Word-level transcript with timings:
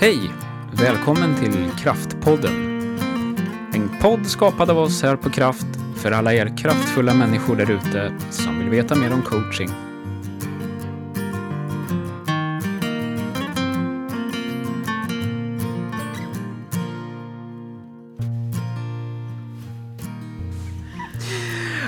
Hej! 0.00 0.30
Välkommen 0.72 1.34
till 1.34 1.70
Kraftpodden. 1.78 2.52
En 3.74 3.90
podd 4.02 4.26
skapad 4.26 4.70
av 4.70 4.78
oss 4.78 5.02
här 5.02 5.16
på 5.16 5.30
Kraft 5.30 5.66
för 5.96 6.12
alla 6.12 6.34
er 6.34 6.56
kraftfulla 6.56 7.14
människor 7.14 7.56
där 7.56 7.70
ute 7.70 8.12
som 8.30 8.58
vill 8.58 8.68
veta 8.68 8.94
mer 8.94 9.12
om 9.12 9.22
coaching. 9.22 9.70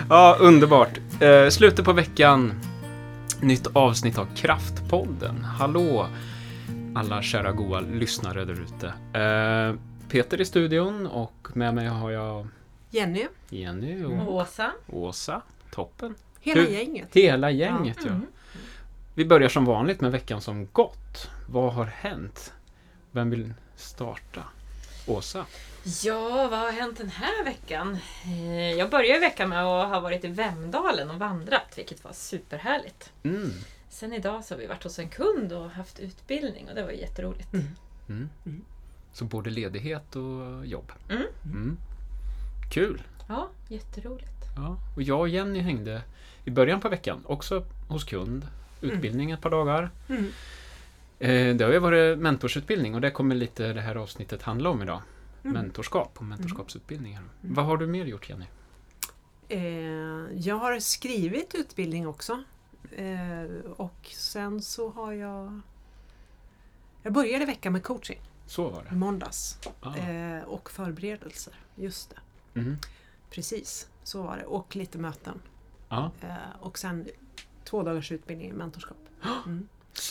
Ja, 0.08 0.36
underbart. 0.40 0.98
Eh, 1.20 1.48
slutet 1.48 1.84
på 1.84 1.92
veckan. 1.92 2.52
Nytt 3.40 3.66
avsnitt 3.72 4.18
av 4.18 4.26
Kraftpodden. 4.36 5.44
Hallå 5.44 6.06
alla 6.94 7.22
kära 7.22 7.52
goa 7.52 7.80
lyssnare 7.80 8.44
där 8.44 8.60
ute. 8.62 8.86
Eh, 9.20 9.74
Peter 10.08 10.40
i 10.40 10.44
studion 10.44 11.06
och 11.06 11.48
med 11.54 11.74
mig 11.74 11.86
har 11.86 12.10
jag 12.10 12.46
Jenny, 12.90 13.26
Jenny 13.48 14.04
och 14.04 14.12
Mm. 14.12 14.28
Åsa. 14.28 14.72
Åsa. 14.86 15.42
Toppen. 15.70 16.14
hela 16.40 16.60
Hur- 16.60 16.68
gänget. 16.68 17.08
Hela 17.12 17.50
gänget 17.50 17.96
ja. 18.04 18.08
Mm. 18.10 18.26
Vi 19.14 19.24
börjar 19.24 19.48
som 19.48 19.64
vanligt 19.64 20.00
med 20.00 20.12
veckan 20.12 20.40
som 20.40 20.68
gått. 20.72 21.30
Vad 21.48 21.72
har 21.72 21.84
hänt? 21.84 22.52
Vem 23.10 23.30
vill 23.30 23.54
starta? 23.76 24.42
Åsa? 25.06 25.46
Ja, 26.04 26.48
vad 26.50 26.58
har 26.58 26.72
hänt 26.72 26.98
den 26.98 27.08
här 27.08 27.44
veckan? 27.44 27.98
Eh, 28.24 28.72
Jag 28.78 28.90
började 28.90 29.20
veckan 29.20 29.48
med 29.48 29.64
att 29.66 29.88
ha 29.88 30.00
varit 30.00 30.24
i 30.24 30.28
Vemdalen 30.28 31.10
och 31.10 31.18
vandrat, 31.18 31.72
vilket 31.76 32.04
var 32.04 32.12
superhärligt. 32.12 33.12
Mm. 33.22 33.50
Sen 33.92 34.12
idag 34.12 34.44
så 34.44 34.54
har 34.54 34.58
vi 34.58 34.66
varit 34.66 34.84
hos 34.84 34.98
en 34.98 35.08
kund 35.08 35.52
och 35.52 35.70
haft 35.70 36.00
utbildning 36.00 36.68
och 36.68 36.74
det 36.74 36.82
var 36.82 36.90
jätteroligt. 36.90 37.54
Mm. 37.54 37.66
Mm. 38.08 38.28
Mm. 38.46 38.64
Så 39.12 39.24
både 39.24 39.50
ledighet 39.50 40.16
och 40.16 40.66
jobb. 40.66 40.92
Mm. 41.08 41.22
Mm. 41.44 41.76
Kul! 42.70 43.02
Ja, 43.28 43.48
jätteroligt. 43.68 44.42
Ja. 44.56 44.76
Och 44.96 45.02
jag 45.02 45.20
och 45.20 45.28
Jenny 45.28 45.60
hängde 45.60 46.02
i 46.44 46.50
början 46.50 46.80
på 46.80 46.88
veckan 46.88 47.22
också 47.26 47.64
hos 47.88 48.04
kund. 48.04 48.46
Utbildning 48.80 49.30
ett 49.30 49.40
par 49.40 49.50
dagar. 49.50 49.90
Mm. 50.08 50.26
Eh, 51.18 51.56
det 51.56 51.64
har 51.64 51.72
ju 51.72 51.78
varit 51.78 52.18
mentorsutbildning 52.18 52.94
och 52.94 53.00
det 53.00 53.10
kommer 53.10 53.34
lite 53.34 53.72
det 53.72 53.80
här 53.80 53.94
avsnittet 53.94 54.42
handla 54.42 54.70
om 54.70 54.82
idag. 54.82 55.02
Mm. 55.44 55.54
Mentorskap 55.54 56.10
och 56.14 56.24
mentorskapsutbildningar. 56.24 57.22
Vad 57.40 57.64
har 57.64 57.76
du 57.76 57.86
mer 57.86 58.04
gjort 58.04 58.28
Jenny? 58.28 58.46
Eh, 59.48 59.60
jag 60.34 60.56
har 60.56 60.80
skrivit 60.80 61.54
utbildning 61.54 62.06
också. 62.06 62.44
Eh, 62.90 63.70
och 63.76 64.06
sen 64.12 64.62
så 64.62 64.90
har 64.90 65.12
jag... 65.12 65.60
Jag 67.02 67.12
började 67.12 67.46
veckan 67.46 67.72
med 67.72 67.82
coaching 67.82 68.20
Så 68.46 68.68
var 68.68 68.84
det. 68.90 68.94
måndags. 68.96 69.58
Ah. 69.80 69.96
Eh, 69.96 70.42
och 70.44 70.70
förberedelser. 70.70 71.54
Just 71.74 72.10
det. 72.10 72.60
Mhm. 72.60 72.76
Precis, 73.30 73.88
så 74.02 74.22
var 74.22 74.36
det. 74.36 74.44
Och 74.44 74.76
lite 74.76 74.98
möten. 74.98 75.40
Ja, 75.88 76.10
Eh, 76.20 76.36
och 76.60 76.78
sen 76.78 77.08
två 77.64 77.82
dagars 77.82 78.12
utbildning 78.12 78.48
i 78.48 78.52
mentorskap. 78.52 78.96
Mm. 79.46 79.68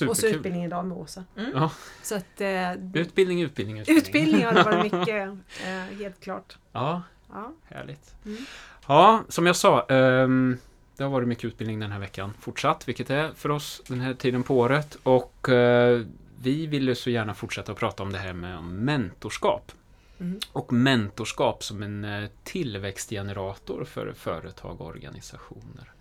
Och 0.09 0.17
så 0.17 0.27
utbildning 0.27 0.63
idag 0.65 0.85
med 0.85 0.97
Åsa. 0.97 1.25
Ja, 1.53 1.71
Så 2.03 2.15
att, 2.15 2.41
eh, 2.41 2.73
utbildning, 2.73 3.41
utbildning, 3.41 3.79
utbildning. 3.79 3.97
utbildning 3.97 4.45
har 4.45 4.53
det 4.53 4.63
varit 4.63 4.83
mycket, 4.93 5.37
eh, 5.65 5.97
helt 5.97 6.19
klart. 6.19 6.57
Ja, 6.71 7.01
Ja. 7.33 7.51
härligt. 7.69 8.15
Mm. 8.25 8.45
Ja, 8.87 9.23
som 9.29 9.45
jag 9.45 9.55
sa. 9.55 9.85
ehm, 9.89 10.57
det 11.01 11.05
har 11.05 11.11
varit 11.11 11.27
mycket 11.27 11.45
utbildning 11.45 11.79
den 11.79 11.91
här 11.91 11.99
veckan. 11.99 12.33
Fortsatt, 12.39 12.87
vilket 12.87 13.09
är 13.09 13.31
för 13.33 13.51
oss 13.51 13.81
den 13.87 14.01
här 14.01 14.13
tiden 14.13 14.43
på 14.43 14.57
året. 14.57 14.97
Och 15.03 15.49
eh, 15.49 16.01
vi 16.41 16.67
ville 16.67 16.95
så 16.95 17.09
gärna 17.09 17.33
fortsätta 17.33 17.71
att 17.71 17.77
prata 17.77 18.03
om 18.03 18.11
det 18.11 18.17
här 18.17 18.33
med 18.33 18.63
mentorskap. 18.63 19.71
Mm. 20.19 20.39
Och 20.51 20.73
mentorskap 20.73 21.63
som 21.63 21.83
en 21.83 22.03
eh, 22.03 22.29
tillväxtgenerator 22.43 23.83
för 23.83 24.13
företag 24.13 24.81
och 24.81 24.87
organisationer. 24.87 25.91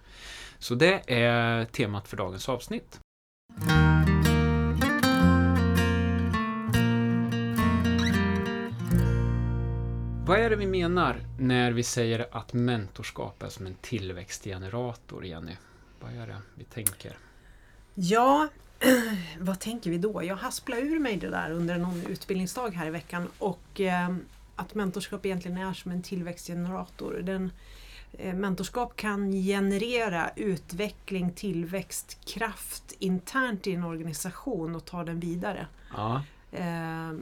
Så 0.58 0.74
det 0.74 1.02
är 1.06 1.64
temat 1.64 2.08
för 2.08 2.16
dagens 2.16 2.48
avsnitt. 2.48 3.00
Vad 10.30 10.38
är 10.38 10.50
det 10.50 10.56
vi 10.56 10.66
menar 10.66 11.16
när 11.38 11.72
vi 11.72 11.82
säger 11.82 12.26
att 12.30 12.52
mentorskap 12.52 13.42
är 13.42 13.48
som 13.48 13.66
en 13.66 13.74
tillväxtgenerator, 13.74 15.24
Jenny? 15.24 15.56
Vad 16.00 16.12
är 16.12 16.26
det 16.26 16.36
vi 16.54 16.64
tänker? 16.64 17.16
Ja, 17.94 18.48
vad 19.38 19.60
tänker 19.60 19.90
vi 19.90 19.98
då? 19.98 20.24
Jag 20.24 20.36
hasplade 20.36 20.82
ur 20.82 20.98
mig 20.98 21.16
det 21.16 21.28
där 21.28 21.50
under 21.50 21.78
någon 21.78 22.06
utbildningsdag 22.06 22.74
här 22.74 22.86
i 22.86 22.90
veckan 22.90 23.28
och 23.38 23.80
eh, 23.80 24.16
att 24.56 24.74
mentorskap 24.74 25.26
egentligen 25.26 25.58
är 25.58 25.72
som 25.72 25.90
en 25.90 26.02
tillväxtgenerator. 26.02 27.20
Den, 27.22 27.52
eh, 28.12 28.34
mentorskap 28.34 28.96
kan 28.96 29.32
generera 29.32 30.30
utveckling, 30.36 31.32
tillväxt, 31.32 32.18
kraft 32.24 32.94
internt 32.98 33.66
i 33.66 33.74
en 33.74 33.84
organisation 33.84 34.76
och 34.76 34.84
ta 34.84 35.04
den 35.04 35.20
vidare. 35.20 35.66
Ja, 35.96 36.22
Eh, 36.52 37.12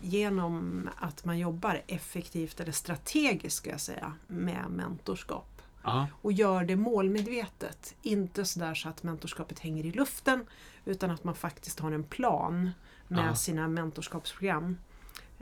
genom 0.00 0.88
att 0.96 1.24
man 1.24 1.38
jobbar 1.38 1.82
effektivt 1.86 2.60
eller 2.60 2.72
strategiskt 2.72 3.56
ska 3.56 3.70
jag 3.70 3.80
säga 3.80 4.12
med 4.26 4.64
mentorskap 4.70 5.62
ja, 5.82 6.06
och 6.22 6.32
gör 6.32 6.64
det 6.64 6.76
målmedvetet. 6.76 7.94
Inte 8.02 8.44
sådär 8.44 8.74
så 8.74 8.88
att 8.88 9.02
mentorskapet 9.02 9.58
hänger 9.58 9.84
i 9.86 9.90
luften 9.92 10.46
utan 10.84 11.10
att 11.10 11.24
man 11.24 11.34
faktiskt 11.34 11.80
har 11.80 11.92
en 11.92 12.04
plan 12.04 12.70
med 13.08 13.28
Ja. 13.28 13.34
sina 13.34 13.68
mentorskapsprogram. 13.68 14.78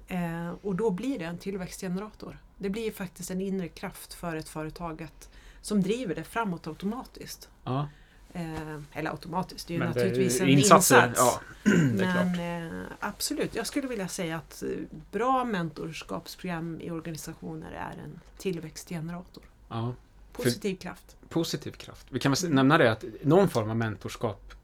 Eh, 0.08 0.50
och 0.62 0.76
då 0.76 0.90
blir 0.90 1.18
det 1.18 1.24
en 1.24 1.38
tillväxtgenerator. 1.38 2.38
Det 2.58 2.70
blir 2.70 2.90
faktiskt 2.92 3.30
en 3.30 3.40
inre 3.40 3.68
kraft 3.68 4.14
för 4.14 4.36
ett 4.36 4.48
företag 4.48 5.02
att, 5.02 5.30
som 5.60 5.82
driver 5.82 6.14
det 6.14 6.24
framåt 6.24 6.66
automatiskt. 6.66 7.48
ja. 7.64 7.88
Eh, 8.32 8.78
eller 8.92 9.10
automatiskt, 9.10 9.68
det 9.68 9.72
är 9.74 9.78
ju 9.78 9.84
Men 9.84 9.92
det 9.92 10.00
är 10.00 10.04
naturligtvis 10.04 10.40
en 10.40 10.48
insatser, 10.48 11.08
insats. 11.08 11.20
ja. 11.20 11.40
Men 11.92 12.66
eh, 12.74 12.82
absolut, 13.00 13.54
jag 13.54 13.66
skulle 13.66 13.88
vilja 13.88 14.08
säga 14.08 14.36
att 14.36 14.62
eh, 14.62 14.68
bra 15.10 15.44
mentorskapsprogram 15.44 16.80
i 16.80 16.90
organisationer 16.90 17.70
är 17.72 18.02
en 18.04 18.20
tillväxtgenerator. 18.38 19.42
Ja. 19.68 19.94
Positiv 20.32 20.76
kraft. 20.76 21.16
Positiv 21.28 21.70
kraft. 21.72 22.06
Vi 22.10 22.18
kan 22.18 22.30
väl 22.32 22.36
s- 22.36 22.44
nämna 22.48 22.78
det 22.78 22.92
att 22.92 23.04
någon 23.22 23.48
form 23.48 23.70
av 23.70 23.76
mentorskap 23.76 24.54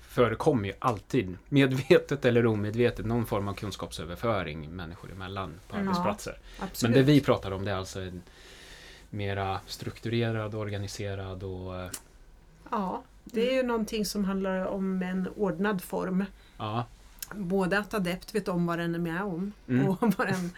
förekommer 0.00 0.68
ju 0.68 0.74
alltid, 0.78 1.36
medvetet 1.48 2.24
eller 2.24 2.46
omedvetet, 2.46 3.06
någon 3.06 3.26
form 3.26 3.48
av 3.48 3.54
kunskapsöverföring 3.54 4.70
människor 4.70 5.12
emellan 5.12 5.52
på 5.68 5.76
Ja, 5.76 5.80
arbetsplatser. 5.80 6.38
Absolut. 6.58 6.94
Men 6.96 7.06
det 7.06 7.12
vi 7.12 7.20
pratar 7.20 7.50
om 7.50 7.64
det 7.64 7.70
är 7.70 7.76
alltså 7.76 8.00
en 8.00 8.22
mera 9.10 9.60
strukturerad, 9.66 10.54
organiserad 10.54 11.42
och 11.42 11.74
Ja, 12.70 13.02
det 13.24 13.50
är 13.50 13.54
ju 13.54 13.62
någonting 13.62 14.04
som 14.04 14.24
handlar 14.24 14.64
om 14.66 15.02
en 15.02 15.28
ordnad 15.36 15.82
form. 15.82 16.24
ja, 16.58 16.84
Både 17.34 17.78
att 17.78 17.94
adept 17.94 18.34
vet 18.34 18.48
om 18.48 18.66
vad 18.66 18.78
den 18.78 18.94
är 18.94 18.98
med 18.98 19.22
om 19.22 19.52
Mm. 19.68 19.88
och 19.88 19.98
vad 20.00 20.26
den, 20.28 20.50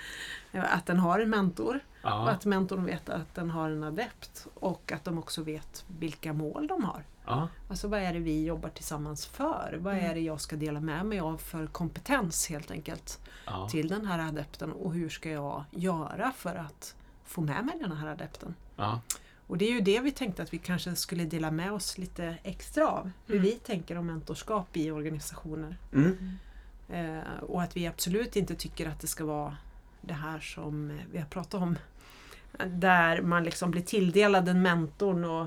att 0.64 0.86
den 0.86 0.98
har 0.98 1.20
en 1.20 1.30
mentor. 1.30 1.74
Och 1.76 2.08
ja, 2.08 2.28
att 2.30 2.44
mentorn 2.44 2.84
vet 2.84 3.08
att 3.08 3.34
den 3.34 3.50
har 3.50 3.70
en 3.70 3.84
adept. 3.84 4.46
Och 4.54 4.92
att 4.92 5.04
de 5.04 5.18
också 5.18 5.42
vet 5.42 5.84
vilka 5.98 6.32
mål 6.32 6.66
de 6.66 6.84
har. 6.84 7.04
ja, 7.26 7.48
Alltså 7.68 7.88
vad 7.88 8.00
är 8.00 8.12
det 8.12 8.18
vi 8.18 8.44
jobbar 8.44 8.68
tillsammans 8.68 9.26
för? 9.26 9.78
Vad 9.80 9.94
Mm. 9.94 10.10
är 10.10 10.14
det 10.14 10.20
jag 10.20 10.40
ska 10.40 10.56
dela 10.56 10.80
med 10.80 11.06
mig 11.06 11.20
av 11.20 11.36
för 11.38 11.66
kompetens 11.66 12.48
helt 12.48 12.70
enkelt 12.70 13.20
ja, 13.46 13.68
till 13.68 13.88
den 13.88 14.06
här 14.06 14.18
adepten 14.28 14.72
och 14.72 14.92
hur 14.94 15.08
ska 15.08 15.30
jag 15.30 15.64
göra 15.70 16.32
för 16.36 16.54
att 16.54 16.94
få 17.24 17.40
med 17.40 17.64
mig 17.64 17.78
den 17.80 17.92
här 17.92 18.06
adepten? 18.08 18.54
ja, 18.76 19.00
Och 19.50 19.58
det 19.58 19.64
är 19.68 19.72
ju 19.72 19.80
det 19.80 20.00
vi 20.00 20.10
tänkte 20.12 20.42
att 20.42 20.52
vi 20.54 20.58
kanske 20.58 20.96
skulle 20.96 21.24
dela 21.24 21.50
med 21.50 21.72
oss 21.72 21.98
lite 21.98 22.36
extra 22.42 22.88
av. 22.88 23.10
Hur 23.26 23.34
Mm. 23.34 23.46
vi 23.46 23.52
tänker 23.52 23.98
om 23.98 24.06
mentorskap 24.06 24.76
i 24.76 24.90
organisationer. 24.90 25.76
mm, 25.92 26.38
Eh, 26.88 27.38
och 27.42 27.62
att 27.62 27.76
vi 27.76 27.86
absolut 27.86 28.36
inte 28.36 28.54
tycker 28.54 28.88
att 28.88 29.00
det 29.00 29.06
ska 29.06 29.24
vara 29.24 29.56
det 30.00 30.14
här 30.14 30.40
som 30.40 31.00
vi 31.12 31.18
har 31.18 31.24
pratat 31.26 31.54
om. 31.62 31.78
Där 32.66 33.22
man 33.22 33.44
liksom 33.44 33.70
blir 33.70 33.82
tilldelad 33.82 34.48
en 34.48 34.62
mentor 34.62 35.24
och 35.24 35.46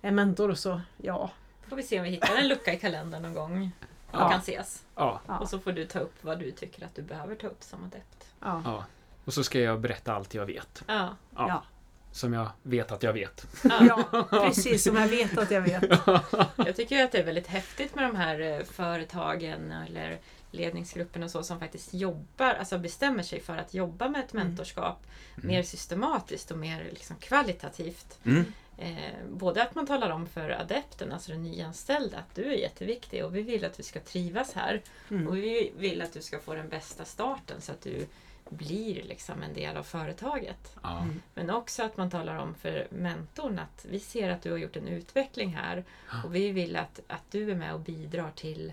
en 0.00 0.14
mentor 0.14 0.50
och 0.50 0.58
så, 0.58 0.80
ja. 0.96 1.30
Får 1.68 1.76
vi 1.76 1.82
se 1.82 1.98
om 1.98 2.04
vi 2.04 2.10
hittar 2.10 2.36
en 2.36 2.48
lucka 2.48 2.72
i 2.74 2.78
kalendern 2.78 3.22
någon 3.22 3.34
gång 3.34 3.70
och 4.10 4.20
Ja. 4.20 4.30
kan 4.30 4.40
ses. 4.40 4.82
ja, 4.96 5.20
ja, 5.26 5.38
Och 5.38 5.48
så 5.48 5.58
får 5.58 5.72
du 5.72 5.86
ta 5.86 5.98
upp 5.98 6.14
vad 6.24 6.38
du 6.38 6.50
tycker 6.50 6.84
att 6.84 6.94
du 6.94 7.02
behöver 7.02 7.34
ta 7.34 7.46
upp 7.46 7.62
som 7.62 7.84
adept. 7.84 8.26
ja, 8.40 8.62
ja. 8.64 8.84
Och 9.24 9.34
så 9.34 9.44
ska 9.44 9.60
jag 9.60 9.80
berätta 9.80 10.14
allt 10.14 10.34
jag 10.34 10.46
vet. 10.46 10.82
Ja. 10.86 11.16
Ja. 11.36 11.62
Som 12.12 12.32
jag 12.32 12.50
vet 12.62 12.92
att 12.92 13.02
jag 13.02 13.12
vet. 13.12 13.46
ja. 13.64 14.04
precis 14.30 14.82
som 14.84 14.96
jag 14.96 15.08
vet 15.08 15.38
att 15.38 15.50
jag 15.50 15.60
vet. 15.60 15.82
Jag 16.56 16.76
tycker 16.76 17.04
att 17.04 17.12
det 17.12 17.18
är 17.18 17.24
väldigt 17.24 17.46
häftigt 17.46 17.94
med 17.94 18.04
de 18.04 18.16
här 18.16 18.40
eh, 18.40 18.64
företagen 18.64 19.72
eller 19.88 20.18
ledningsgrupperna 20.50 21.24
och 21.24 21.30
så 21.30 21.42
som 21.42 21.60
faktiskt 21.60 21.94
jobbar, 21.94 22.54
alltså 22.54 22.78
bestämmer 22.78 23.22
sig 23.22 23.40
för 23.40 23.56
att 23.56 23.74
jobba 23.74 24.08
med 24.08 24.24
ett 24.24 24.34
Mm. 24.34 24.46
mentorskap 24.46 25.06
Mm. 25.36 25.48
mer 25.48 25.62
systematiskt 25.62 26.50
och 26.50 26.58
mer 26.58 26.84
liksom 26.90 27.16
kvalitativt. 27.16 28.18
Mm. 28.24 28.44
Eh, 28.78 28.96
både 29.30 29.62
att 29.62 29.74
man 29.74 29.86
talar 29.86 30.10
om 30.10 30.26
för 30.26 30.50
adepten, 30.50 31.12
alltså 31.12 31.32
den 31.32 31.42
nyanställda, 31.42 32.18
att 32.18 32.34
du 32.34 32.44
är 32.44 32.56
jätteviktig 32.56 33.24
och 33.24 33.36
vi 33.36 33.42
vill 33.42 33.64
att 33.64 33.76
du 33.76 33.82
ska 33.82 34.00
trivas 34.00 34.52
här. 34.52 34.82
Mm. 35.10 35.28
Och 35.28 35.36
vi 35.36 35.72
vill 35.78 36.02
att 36.02 36.12
du 36.12 36.22
ska 36.22 36.38
få 36.40 36.54
den 36.54 36.68
bästa 36.68 37.04
starten 37.04 37.60
så 37.60 37.72
att 37.72 37.82
du 37.82 38.06
blir 38.50 39.02
liksom 39.02 39.42
en 39.42 39.54
del 39.54 39.76
av 39.76 39.82
företaget. 39.82 40.76
Ja. 40.82 40.98
Mm. 40.98 41.22
Men 41.34 41.50
också 41.50 41.82
att 41.82 41.96
man 41.96 42.10
talar 42.10 42.36
om 42.36 42.54
för 42.54 42.86
mentorn 42.90 43.58
att 43.58 43.86
vi 43.88 44.00
ser 44.00 44.30
att 44.30 44.42
du 44.42 44.50
har 44.50 44.58
gjort 44.58 44.76
en 44.76 44.88
utveckling 44.88 45.54
här 45.56 45.84
och 46.24 46.34
vi 46.34 46.50
vill 46.50 46.76
att, 46.76 47.00
att 47.08 47.22
du 47.30 47.50
är 47.50 47.54
med 47.54 47.74
och 47.74 47.80
bidrar 47.80 48.30
till 48.30 48.72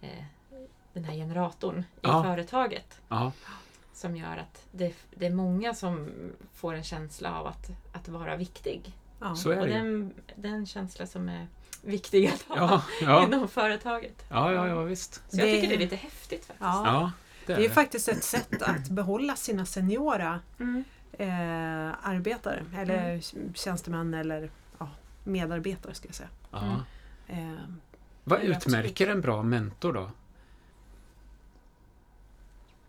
eh, 0.00 0.24
den 0.92 1.04
här 1.04 1.14
generatorn 1.14 1.78
i 1.78 1.84
Ja. 2.00 2.22
företaget. 2.22 3.00
Ja. 3.08 3.32
Som 3.94 4.16
gör 4.16 4.36
att 4.36 4.66
det, 4.72 4.94
det 5.14 5.26
är 5.26 5.30
många 5.34 5.74
som 5.74 6.08
får 6.54 6.74
en 6.74 6.84
känsla 6.84 7.38
av 7.40 7.46
att, 7.46 7.70
att 7.92 8.08
vara 8.08 8.36
viktig. 8.36 8.92
Ja. 9.20 9.36
Så 9.36 9.50
är 9.50 9.60
Och 9.60 9.66
det 9.66 9.72
ju. 9.72 9.78
den, 9.78 10.14
den 10.36 10.66
känsla 10.66 11.06
som 11.06 11.28
är 11.28 11.46
viktig 11.82 12.26
att 12.26 12.42
ha 12.42 12.56
Ja, 12.56 12.82
ja. 13.02 13.24
inom 13.26 13.48
företaget. 13.48 14.24
Ja, 14.28 14.52
ja, 14.52 14.68
ja, 14.68 14.82
visst. 14.82 15.14
Så 15.14 15.36
jag 15.38 15.46
Det- 15.48 15.54
tycker 15.54 15.68
det 15.68 15.74
är 15.74 15.78
lite 15.78 15.96
häftigt 15.96 16.44
faktiskt. 16.44 16.60
Det 17.46 17.52
är 17.52 17.56
Det 17.56 17.64
är 17.64 17.68
det. 17.68 17.74
faktiskt 17.74 18.08
ett 18.08 18.24
sätt 18.24 18.62
att 18.62 18.88
behålla 18.88 19.36
sina 19.36 19.66
seniora 19.66 20.40
Mm. 20.60 20.84
eh, 21.12 21.94
arbetare 22.02 22.64
eller 22.76 23.20
tjänstemän 23.54 24.14
eller 24.14 24.50
ja, 24.78 24.88
medarbetare 25.24 25.94
ska 25.94 26.08
jag 26.08 26.14
säga. 26.14 26.28
Ja. 26.50 26.82
Eh, 27.28 27.52
Vad 28.24 28.42
utmärker 28.42 29.06
en 29.08 29.20
bra 29.20 29.42
mentor 29.42 29.92
då? 29.92 30.10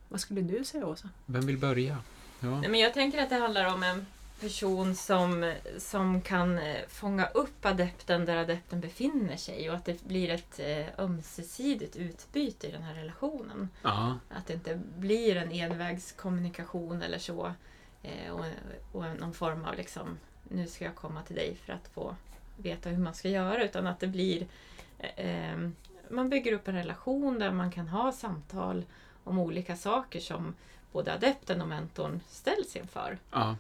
vad 0.10 0.20
skulle 0.22 0.42
du 0.42 0.64
säga 0.66 0.86
Åsa? 0.88 1.10
Vem 1.26 1.46
vill 1.46 1.58
börja? 1.58 1.98
Ja. 2.40 2.60
Nej, 2.60 2.70
men 2.70 2.80
jag 2.80 2.94
tänker 2.94 3.24
att 3.24 3.30
det 3.30 3.36
handlar 3.36 3.74
om 3.74 3.84
en 3.84 4.06
person 4.46 4.96
som, 4.96 5.54
som 5.78 6.22
kan 6.22 6.58
eh, 6.58 6.88
fånga 6.88 7.26
upp 7.26 7.66
adepten 7.66 8.26
där 8.26 8.38
adepten 8.38 8.80
befinner 8.80 9.36
sig 9.36 9.70
och 9.70 9.76
att 9.76 9.86
det 9.86 10.04
blir 10.04 10.30
ett 10.30 10.60
eh, 10.60 10.86
ömsesidigt 10.98 11.96
utbyte 11.96 12.68
i 12.68 12.72
den 12.72 12.84
här 12.84 12.94
relationen. 12.94 13.70
Ja. 13.82 14.18
Att 14.30 14.48
det 14.48 14.54
inte 14.54 14.80
blir 14.98 15.36
en 15.36 15.52
envägskommunikation 15.52 17.02
eller 17.02 17.18
så 17.18 17.54
eh, 18.04 18.32
och, 18.32 18.46
och 18.92 19.04
någon 19.20 19.34
form 19.34 19.66
av 19.66 19.76
liksom 19.76 20.18
nu 20.44 20.68
ska 20.68 20.86
jag 20.86 20.96
komma 20.96 21.22
till 21.22 21.36
dig 21.36 21.56
för 21.66 21.74
att 21.74 21.88
få 21.88 22.16
veta 22.58 22.90
hur 22.90 22.98
man 22.98 23.14
ska 23.14 23.30
göra 23.30 23.64
utan 23.64 23.88
att 23.88 24.00
det 24.00 24.08
blir 24.08 24.48
eh, 25.16 25.70
man 26.10 26.30
bygger 26.30 26.54
upp 26.54 26.68
en 26.68 26.76
relation 26.76 27.40
där 27.40 27.52
man 27.52 27.72
kan 27.72 27.88
ha 27.88 28.12
samtal 28.12 28.86
om 29.24 29.40
olika 29.40 29.76
saker 29.76 30.20
som 30.20 30.54
både 30.92 31.14
adepten 31.14 31.62
och 31.62 31.68
mentorn 31.68 32.20
ställs 32.28 32.76
inför. 32.76 33.18
Ja. 33.32 33.56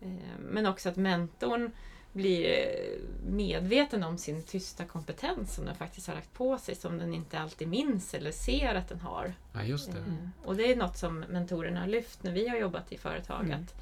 Eh, 0.00 0.08
Men 0.40 0.66
också 0.66 0.88
att 0.88 0.96
mentorn 0.96 1.70
blir 2.12 2.48
eh, 2.50 3.30
medveten 3.30 4.02
om 4.04 4.18
sin 4.18 4.42
tysta 4.42 4.84
kompetens 4.84 5.54
som 5.54 5.64
den 5.64 5.74
faktiskt 5.74 6.06
har 6.08 6.14
lagt 6.14 6.32
på 6.34 6.58
sig, 6.58 6.74
som 6.74 6.98
den 6.98 7.14
inte 7.14 7.38
alltid 7.38 7.68
minns 7.68 8.14
eller 8.14 8.32
ser 8.32 8.74
att 8.74 8.88
den 8.88 9.00
har. 9.00 9.34
ja, 9.52 9.62
just 9.62 9.92
det. 9.92 9.98
Eh, 9.98 10.04
Och 10.44 10.56
det 10.56 10.72
är 10.72 10.76
något 10.76 10.96
som 10.96 11.18
mentorerna 11.20 11.80
har 11.80 11.86
lyft 11.86 12.22
när 12.22 12.32
vi 12.32 12.48
har 12.48 12.56
jobbat 12.56 12.92
i 12.92 12.98
företag. 12.98 13.44
Mm. 13.44 13.60
Att 13.60 13.74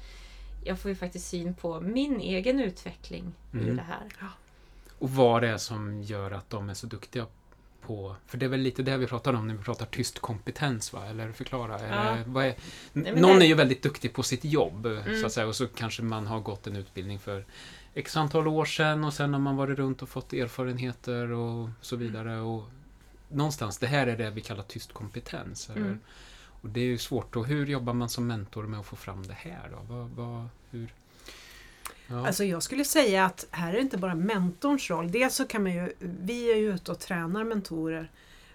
jag 0.65 0.79
får 0.79 0.89
ju 0.89 0.95
faktiskt 0.95 1.27
syn 1.27 1.53
på 1.53 1.81
min 1.81 2.19
egen 2.19 2.59
utveckling 2.59 3.33
i 3.53 3.57
Mm. 3.57 3.75
det 3.75 3.81
här. 3.81 4.29
Och 4.99 5.09
vad 5.09 5.41
det 5.41 5.47
är 5.49 5.57
som 5.57 6.01
gör 6.01 6.31
att 6.31 6.49
de 6.49 6.69
är 6.69 6.73
så 6.73 6.87
duktiga 6.87 7.25
på... 7.87 8.15
För 8.25 8.37
det 8.37 8.45
är 8.45 8.49
väl 8.49 8.59
lite 8.59 8.83
det 8.83 8.97
vi 8.97 9.07
pratar 9.07 9.33
om 9.33 9.47
när 9.47 9.55
vi 9.55 9.63
pratar 9.63 9.85
tyst 9.85 10.19
kompetens, 10.19 10.93
va? 10.93 11.05
Eller 11.05 11.31
förklara. 11.31 11.79
Eller, 11.79 12.23
vad 12.25 12.45
är, 12.45 12.55
någon 12.93 13.39
det- 13.39 13.45
är 13.45 13.47
ju 13.47 13.53
väldigt 13.53 13.83
duktig 13.83 14.13
på 14.13 14.23
sitt 14.23 14.45
jobb, 14.45 14.83
så 14.83 14.89
Mm. 15.09 15.25
att 15.25 15.31
säga. 15.31 15.47
Och 15.47 15.55
så 15.55 15.67
kanske 15.67 16.03
man 16.03 16.27
har 16.27 16.39
gått 16.39 16.67
en 16.67 16.75
utbildning 16.75 17.19
för 17.19 17.45
x 17.93 18.17
antal 18.17 18.47
år 18.47 18.65
sedan 18.65 19.03
och 19.03 19.13
sen 19.13 19.33
har 19.33 19.39
man 19.39 19.55
varit 19.55 19.77
runt 19.77 20.01
och 20.01 20.09
fått 20.09 20.33
erfarenheter 20.33 21.31
och 21.31 21.69
så 21.81 21.95
vidare. 21.95 22.39
Och 22.39 22.63
någonstans, 23.29 23.77
det 23.77 23.87
här 23.87 24.07
är 24.07 24.17
det 24.17 24.29
vi 24.29 24.41
kallar 24.41 24.63
tyst 24.63 24.93
kompetens. 24.93 25.69
Eller? 25.69 25.81
Mm. 25.81 25.99
Och 26.61 26.69
det 26.69 26.79
är 26.79 26.85
ju 26.85 26.97
svårt. 26.97 27.35
Och 27.35 27.45
hur 27.45 27.65
jobbar 27.65 27.93
man 27.93 28.09
som 28.09 28.27
mentor 28.27 28.63
med 28.63 28.79
att 28.79 28.85
få 28.85 28.95
fram 28.95 29.23
det 29.27 29.33
här 29.33 29.69
då? 29.71 29.93
Vad, 29.95 30.09
vad, 30.09 30.47
hur? 30.71 30.93
Ja. 32.07 32.27
Alltså 32.27 32.43
jag 32.43 32.63
skulle 32.63 32.85
säga 32.85 33.25
att 33.25 33.47
här 33.51 33.69
är 33.69 33.73
det 33.73 33.81
inte 33.81 33.97
bara 33.97 34.15
mentorns 34.15 34.89
roll. 34.89 35.11
Dels 35.11 35.35
så 35.35 35.47
kan 35.47 35.63
man 35.63 35.73
ju, 35.73 35.93
vi 35.99 36.51
är 36.51 36.55
ju 36.55 36.73
ute 36.73 36.91
och 36.91 36.99
tränar 36.99 37.43
mentorer 37.43 38.11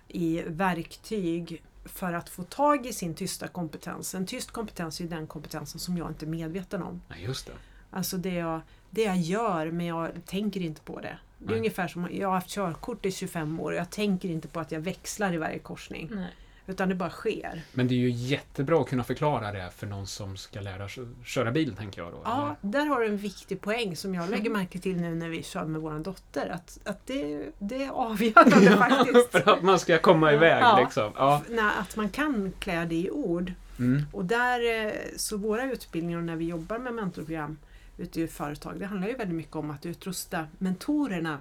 i 0.08 0.43
verktyg 0.46 1.62
för 1.84 2.12
att 2.12 2.29
få 2.29 2.43
tag 2.43 2.87
i 2.87 2.93
sin 2.93 3.14
tysta 3.14 3.49
kompetens. 3.49 4.14
En 4.14 4.26
tyst 4.26 4.50
kompetens 4.50 5.00
är 5.00 5.05
ju 5.05 5.11
den 5.11 5.26
kompetensen 5.26 5.81
som 5.81 5.99
jag 5.99 6.08
inte 6.08 6.25
är 6.25 6.29
medveten 6.29 6.82
om. 6.82 7.02
Nej, 7.08 7.25
just 7.25 7.46
det. 7.46 7.52
Alltså 7.90 8.17
det 8.17 8.34
jag, 8.34 8.61
det 8.90 9.02
jag 9.02 9.17
gör 9.17 9.70
men 9.70 9.87
jag 9.87 10.11
tänker 10.26 10.61
inte 10.61 10.81
på 10.81 11.00
det. 11.00 11.19
Det 11.38 11.44
är 11.44 11.49
Nej. 11.49 11.58
ungefär 11.58 11.88
som, 11.88 12.08
jag 12.12 12.29
har 12.29 12.34
haft 12.34 12.49
körkort 12.49 13.06
i 13.06 13.12
25 13.12 13.61
år 13.61 13.70
och 13.73 13.79
jag 13.79 13.90
tänker 13.90 14.29
inte 14.29 14.49
på 14.49 14.61
att 14.61 14.73
jag 14.73 14.81
växlar 14.81 15.32
i 15.32 15.37
varje 15.37 15.58
korsning. 15.58 16.11
Nej. 16.14 16.31
Utan 16.67 16.88
det 16.88 16.94
bara 16.94 17.11
sker. 17.11 17.62
Men 17.73 17.88
det 17.88 17.94
är 17.94 17.99
ju 17.99 18.11
jättebra 18.11 18.81
att 18.81 18.88
kunna 18.88 19.05
förklara 19.05 19.53
det 19.53 19.70
för 19.76 19.87
någon 19.87 20.06
som 20.06 20.37
ska 20.37 20.61
lära 20.61 20.88
sig 20.88 21.05
köra 21.25 21.50
bil, 21.50 21.76
tänker 21.76 22.03
jag 22.03 22.12
då. 22.12 22.20
Ja, 22.25 22.56
eller? 22.62 22.73
där 22.73 22.87
har 22.87 23.00
du 23.00 23.06
en 23.06 23.17
viktig 23.17 23.61
poäng 23.61 23.97
som 23.97 24.14
jag 24.14 24.31
lägger 24.31 24.50
märke 24.50 24.79
till 24.79 24.97
nu 24.97 25.14
när 25.14 25.29
vi 25.29 25.43
kör 25.43 25.64
med 25.64 25.81
vår 25.81 25.99
dotter. 25.99 26.49
Att, 26.49 26.79
att 26.85 27.06
det, 27.06 27.47
det 27.59 27.85
är 27.85 27.91
avgörande 27.91 28.76
faktiskt. 28.76 29.31
för 29.31 29.53
att 29.53 29.62
man 29.62 29.79
ska 29.79 29.99
komma 29.99 30.32
iväg 30.32 30.62
Ja. 30.62 30.81
liksom. 30.81 31.12
Ja. 31.17 31.43
När, 31.49 31.81
att 31.81 31.97
man 31.97 32.09
kan 32.09 32.53
klä 32.59 32.85
det 32.85 32.94
i 32.94 33.11
ord. 33.11 33.53
Mm. 33.79 34.03
Och 34.12 34.25
där, 34.25 34.87
eh, 34.87 34.93
så 35.17 35.37
våra 35.37 35.73
utbildningar 35.73 36.19
och 36.19 36.25
när 36.25 36.37
vi 36.37 36.44
jobbar 36.44 36.79
med 36.79 36.94
mentorprogram 36.94 37.58
ute 37.99 38.20
i 38.20 38.29
företag, 38.29 38.81
det 38.81 38.87
handlar 38.87 39.08
ju 39.08 39.15
väldigt 39.15 39.37
mycket 39.37 39.56
om 39.56 39.70
att 39.70 39.87
utrusta 39.87 40.47
mentorerna 40.58 41.38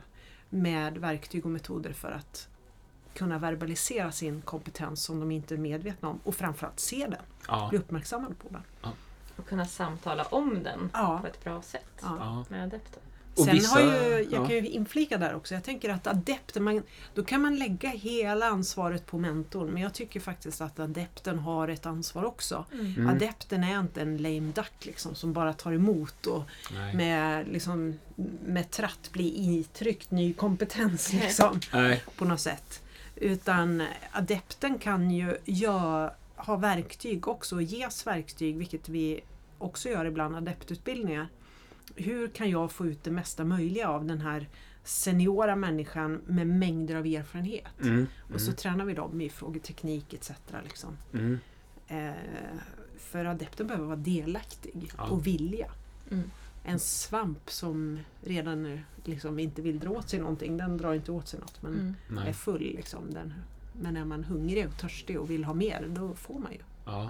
med 0.49 0.97
verktyg 0.97 1.45
och 1.45 1.51
metoder 1.51 1.93
för 1.93 2.11
att 2.11 2.47
kunna 3.13 3.37
verbalisera 3.37 4.11
sin 4.11 4.41
kompetens 4.41 5.03
som 5.03 5.19
de 5.19 5.31
inte 5.31 5.53
är 5.55 5.57
medvetna 5.57 6.09
om 6.09 6.19
och 6.23 6.35
framförallt 6.35 6.79
se 6.79 7.07
den, 7.09 7.21
Ja. 7.47 7.67
bli 7.69 7.79
uppmärksammade 7.79 8.35
på 8.35 8.47
den. 8.49 8.91
Och 9.35 9.47
kunna 9.47 9.65
samtala 9.65 10.23
om 10.23 10.63
den 10.63 10.89
Ja. 10.93 11.19
på 11.21 11.27
ett 11.27 11.43
bra 11.43 11.61
sätt 11.61 11.85
Ja. 12.01 12.17
Ja. 12.19 12.45
med 12.49 12.63
adepten. 12.63 12.99
Och 13.35 13.45
Sen 13.45 13.53
vissa- 13.55 13.73
har 13.73 13.81
ju, 13.81 14.09
jag 14.11 14.27
ja. 14.31 14.45
kan 14.45 14.55
ju 14.55 14.67
inflika 14.69 15.17
där 15.17 15.35
också, 15.35 15.53
jag 15.53 15.63
tänker 15.63 15.89
att 15.89 16.07
adepten, 16.07 16.63
man, 16.63 16.83
då 17.13 17.23
kan 17.23 17.41
man 17.41 17.55
lägga 17.55 17.89
hela 17.89 18.45
ansvaret 18.45 19.05
på 19.05 19.17
mentorn 19.17 19.67
men 19.69 19.81
jag 19.83 19.93
tycker 19.93 20.19
faktiskt 20.19 20.61
att 20.61 20.79
adepten 20.79 21.39
har 21.39 21.67
ett 21.67 21.85
ansvar 21.85 22.23
också. 22.23 22.65
Mm. 22.73 23.09
Adepten 23.09 23.63
är 23.63 23.79
inte 23.79 24.01
en 24.01 24.17
lame 24.17 24.51
duck 24.55 24.73
liksom, 24.85 25.15
som 25.15 25.33
bara 25.33 25.53
tar 25.53 25.71
emot 25.73 26.25
och 26.27 26.43
Nej. 26.73 26.95
med, 26.95 27.47
liksom, 27.47 27.99
med 28.45 28.71
tratt 28.71 29.09
blir 29.11 29.33
intryckt 29.35 30.11
ny 30.11 30.33
kompetens 30.33 31.13
liksom, 31.13 31.59
på 32.17 32.25
något 32.25 32.39
sätt. 32.39 32.81
Utan 33.21 33.83
adepten 34.11 34.79
kan 34.79 35.11
ju 35.11 35.37
gör, 35.45 36.13
ha 36.35 36.55
verktyg 36.57 37.27
också 37.27 37.55
och 37.55 37.61
ges 37.63 38.07
verktyg, 38.07 38.57
vilket 38.57 38.89
vi 38.89 39.21
också 39.57 39.89
gör 39.89 40.05
ibland, 40.05 40.35
adeptutbildningar. 40.35 41.27
Hur 41.95 42.27
kan 42.27 42.49
jag 42.49 42.71
få 42.71 42.85
ut 42.87 43.03
det 43.03 43.11
mesta 43.11 43.43
möjliga 43.43 43.89
av 43.89 44.05
den 44.05 44.21
här 44.21 44.49
seniora 44.83 45.55
människan 45.55 46.21
med 46.25 46.47
mängder 46.47 46.95
av 46.95 47.05
erfarenhet? 47.05 47.81
Mm. 47.81 48.07
Och 48.33 48.41
så 48.41 48.47
Mm. 48.47 48.55
tränar 48.55 48.85
vi 48.85 48.93
dem 48.93 49.21
i 49.21 49.29
frågeteknik 49.29 50.13
etc. 50.13 50.31
Liksom. 50.63 50.97
Mm. 51.13 51.39
Eh, 51.87 52.11
för 52.99 53.25
adepten 53.25 53.67
behöver 53.67 53.85
vara 53.87 53.95
delaktig 53.95 54.91
Ja. 54.97 55.03
och 55.03 55.27
vilja. 55.27 55.71
En 56.63 56.79
svamp 56.79 57.49
som 57.51 57.99
redan 58.23 58.79
liksom 59.03 59.39
inte 59.39 59.61
vill 59.61 59.79
dra 59.79 59.89
åt 59.89 60.09
sig 60.09 60.19
någonting, 60.19 60.57
den 60.57 60.77
drar 60.77 60.93
inte 60.93 61.11
åt 61.11 61.27
sig 61.27 61.39
något 61.39 61.61
men 61.61 61.95
Mm. 62.09 62.27
är 62.27 62.33
full. 62.33 62.61
Liksom, 62.61 63.13
den. 63.13 63.33
Men 63.81 63.97
är 63.97 64.05
man 64.05 64.23
hungrig 64.23 64.67
och 64.67 64.77
törstig 64.77 65.19
och 65.19 65.29
vill 65.31 65.43
ha 65.43 65.53
mer, 65.53 65.85
då 65.89 66.13
får 66.15 66.39
man 66.39 66.51
ju. 66.51 66.59
Ja. 66.85 67.09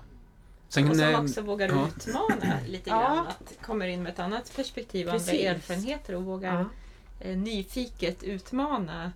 Sen, 0.70 0.90
Och 0.90 0.96
som 0.96 1.16
också 1.16 1.42
vågar 1.42 1.68
ja. 1.70 1.88
utmana 1.88 2.60
lite 2.68 2.90
Ja. 2.90 3.00
grann. 3.02 3.28
Att 3.28 3.58
kommer 3.62 3.88
in 3.88 4.04
med 4.04 4.12
ett 4.14 4.20
annat 4.20 4.56
perspektiv 4.56 5.08
och 5.08 5.14
andra 5.14 5.32
erfarenheter 5.32 6.16
och 6.16 6.24
vågar 6.24 6.54
Ja. 6.60 7.26
eh, 7.28 7.38
nyfiket 7.38 8.24
utmana 8.24 9.12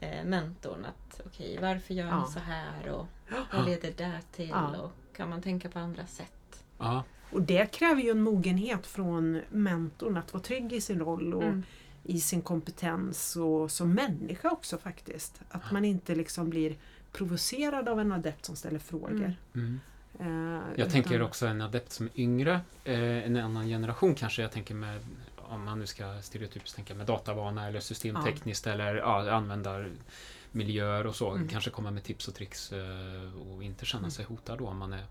eh, 0.00 0.24
mentorn. 0.24 0.84
Att 0.84 1.20
okej, 1.26 1.58
varför 1.62 1.94
gör 1.94 2.06
Ja. 2.06 2.24
ni 2.26 2.32
så 2.32 2.38
här 2.38 2.88
och 2.90 3.06
vad 3.52 3.64
leder 3.66 3.92
det 3.96 4.20
till? 4.32 4.48
Ja. 4.48 4.76
Och 4.80 4.92
kan 5.16 5.28
man 5.30 5.42
tänka 5.42 5.68
på 5.68 5.78
andra 5.78 6.06
sätt? 6.06 6.64
ja. 6.78 7.04
Och 7.30 7.42
det 7.42 7.72
kräver 7.72 8.02
ju 8.02 8.10
en 8.10 8.22
mogenhet 8.22 8.86
från 8.86 9.40
mentorn 9.50 10.16
att 10.16 10.32
vara 10.32 10.42
trygg 10.42 10.72
i 10.72 10.80
sin 10.80 10.98
roll 11.00 11.34
och 11.34 11.42
Mm. 11.42 11.62
i 12.04 12.20
sin 12.20 12.42
kompetens 12.42 13.36
och 13.36 13.70
som 13.70 13.94
människa 13.94 14.50
också 14.50 14.78
faktiskt. 14.78 15.40
Att 15.50 15.72
man 15.72 15.84
inte 15.84 16.14
liksom 16.14 16.50
blir 16.50 16.76
provocerad 17.12 17.88
av 17.88 18.00
en 18.00 18.12
adept 18.12 18.44
som 18.44 18.56
ställer 18.56 18.78
frågor. 18.78 19.34
Mm. 19.54 19.80
Eh, 20.20 20.26
Jag 20.28 20.78
utan- 20.78 20.90
tänker 20.90 21.22
också 21.22 21.46
en 21.46 21.60
adept 21.60 21.92
som 21.92 22.06
är 22.06 22.20
yngre, 22.20 22.60
eh, 22.84 23.00
en 23.26 23.36
annan 23.36 23.66
generation 23.66 24.14
kanske. 24.14 24.42
Jag 24.42 24.52
tänker 24.52 24.74
med, 24.74 25.00
om 25.36 25.64
man 25.64 25.78
nu 25.78 25.86
ska 25.86 26.22
stereotypiskt 26.22 26.76
tänka 26.76 26.94
med 26.94 27.06
datavana 27.06 27.68
eller 27.68 27.80
systemtekniskt 27.80 28.66
eller 28.66 28.94
ja, 28.96 29.30
användarmiljöer 29.30 31.06
och 31.06 31.16
så. 31.16 31.30
Mm. 31.34 31.48
Kanske 31.48 31.70
komma 31.70 31.90
med 31.90 32.02
tips 32.04 32.28
och 32.28 32.34
tricks 32.34 32.72
eh, 32.72 33.50
och 33.50 33.62
inte 33.64 33.86
känna 33.86 34.00
Mm. 34.00 34.10
sig 34.10 34.24
hotad 34.24 34.58
då 34.58 34.66
om 34.68 34.78
man 34.78 34.92
är 34.92 35.04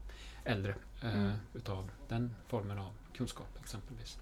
äldre 0.46 0.76
eh, 1.04 1.14
Mm. 1.16 1.32
utav 1.54 1.90
den 2.08 2.36
formen 2.48 2.78
av 2.80 2.92
kunskap 3.18 3.48
exempelvis. 3.64 4.18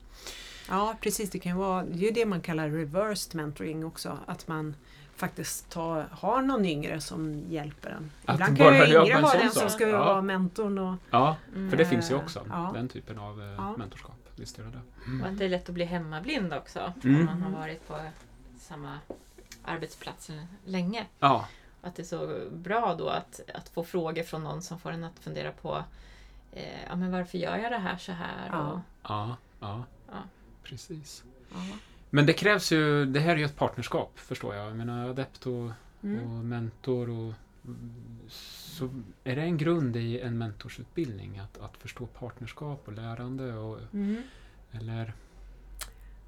Ja, 0.69 0.95
precis. 1.01 1.29
Det 1.29 1.39
kan 1.39 1.51
ju 1.51 1.57
vara 1.57 1.83
det 1.83 1.93
är 1.93 2.07
ju 2.07 2.11
det 2.11 2.25
man 2.25 2.41
kallar 2.41 2.69
reversed 2.69 3.35
mentoring 3.35 3.85
också. 3.85 4.17
Att 4.25 4.47
man 4.47 4.75
faktiskt 5.15 5.69
tar, 5.69 6.07
har 6.11 6.41
någon 6.41 6.65
yngre 6.65 7.01
som 7.01 7.43
hjälper 7.49 7.89
en. 7.89 8.11
Att 8.25 8.35
Ibland 8.35 8.57
kan 8.57 8.73
ju 8.77 8.83
yngre 9.01 9.21
vara 9.21 9.39
den 9.39 9.51
som 9.51 9.69
ska 9.69 9.87
Ja. 9.87 9.97
vara 10.05 10.21
mentorn. 10.21 10.77
Och, 10.77 10.95
Ja, 11.11 11.35
Mm. 11.55 11.69
för 11.69 11.77
det 11.77 11.85
finns 11.85 12.11
ju 12.11 12.15
också. 12.15 12.45
ja. 12.49 12.71
Den 12.73 12.87
typen 12.89 13.19
av 13.19 13.41
eh, 13.41 13.47
Ja. 13.47 13.77
mentorskap. 13.77 14.15
Visst 14.35 14.57
gör 14.57 14.65
det 14.65 14.71
det. 14.71 14.81
Och 15.01 15.07
Mm. 15.07 15.23
att 15.33 15.39
det 15.39 15.45
är 15.45 15.49
lätt 15.49 15.69
att 15.69 15.75
bli 15.75 15.85
hemmablind 15.85 16.53
också 16.53 16.93
Mm. 17.03 17.19
om 17.19 17.25
man 17.25 17.41
har 17.53 17.59
varit 17.61 17.87
på 17.87 17.99
samma 18.59 18.99
arbetsplats 19.65 20.31
länge. 20.65 21.05
Ja, 21.19 21.47
Att 21.83 21.95
det 21.95 22.01
är 22.01 22.05
så 22.05 22.49
bra 22.51 22.95
då 22.95 23.09
att, 23.09 23.39
att 23.53 23.69
få 23.69 23.83
frågor 23.83 24.23
från 24.23 24.43
någon 24.43 24.61
som 24.61 24.79
får 24.79 24.91
en 24.91 25.03
att 25.03 25.19
fundera 25.19 25.51
på 25.51 25.83
eh, 26.51 26.83
ja, 26.89 26.95
men 26.95 27.11
varför 27.11 27.37
gör 27.37 27.57
jag 27.57 27.71
det 27.71 27.77
här 27.77 27.97
så 27.97 28.11
här? 28.11 28.47
Ja. 28.51 28.71
Och, 28.71 28.79
ja, 29.03 29.37
ja. 29.59 29.83
Ja. 30.11 30.23
Precis. 30.63 31.23
ja. 31.53 31.57
Men 32.09 32.25
det 32.25 32.33
krävs 32.33 32.71
ju, 32.71 33.05
det 33.05 33.19
här 33.19 33.31
är 33.33 33.37
ju 33.37 33.45
ett 33.45 33.57
partnerskap 33.57 34.19
förstår 34.19 34.55
jag. 34.55 34.67
Jag 34.69 34.75
menar 34.75 35.09
adept 35.09 35.45
och, 35.47 35.71
Mm. 36.03 36.23
och 36.31 36.45
mentor 36.45 37.09
och 37.09 37.33
så 38.29 38.89
är 39.23 39.35
det 39.35 39.41
en 39.41 39.57
grund 39.57 39.95
i 39.95 40.19
en 40.19 40.37
mentorsutbildning 40.37 41.39
att, 41.39 41.57
att 41.57 41.77
förstå 41.77 42.05
partnerskap 42.05 42.81
och 42.87 42.93
lärande 42.93 43.53
och, 43.53 43.79
Mm. 43.93 44.23
eller 44.71 45.13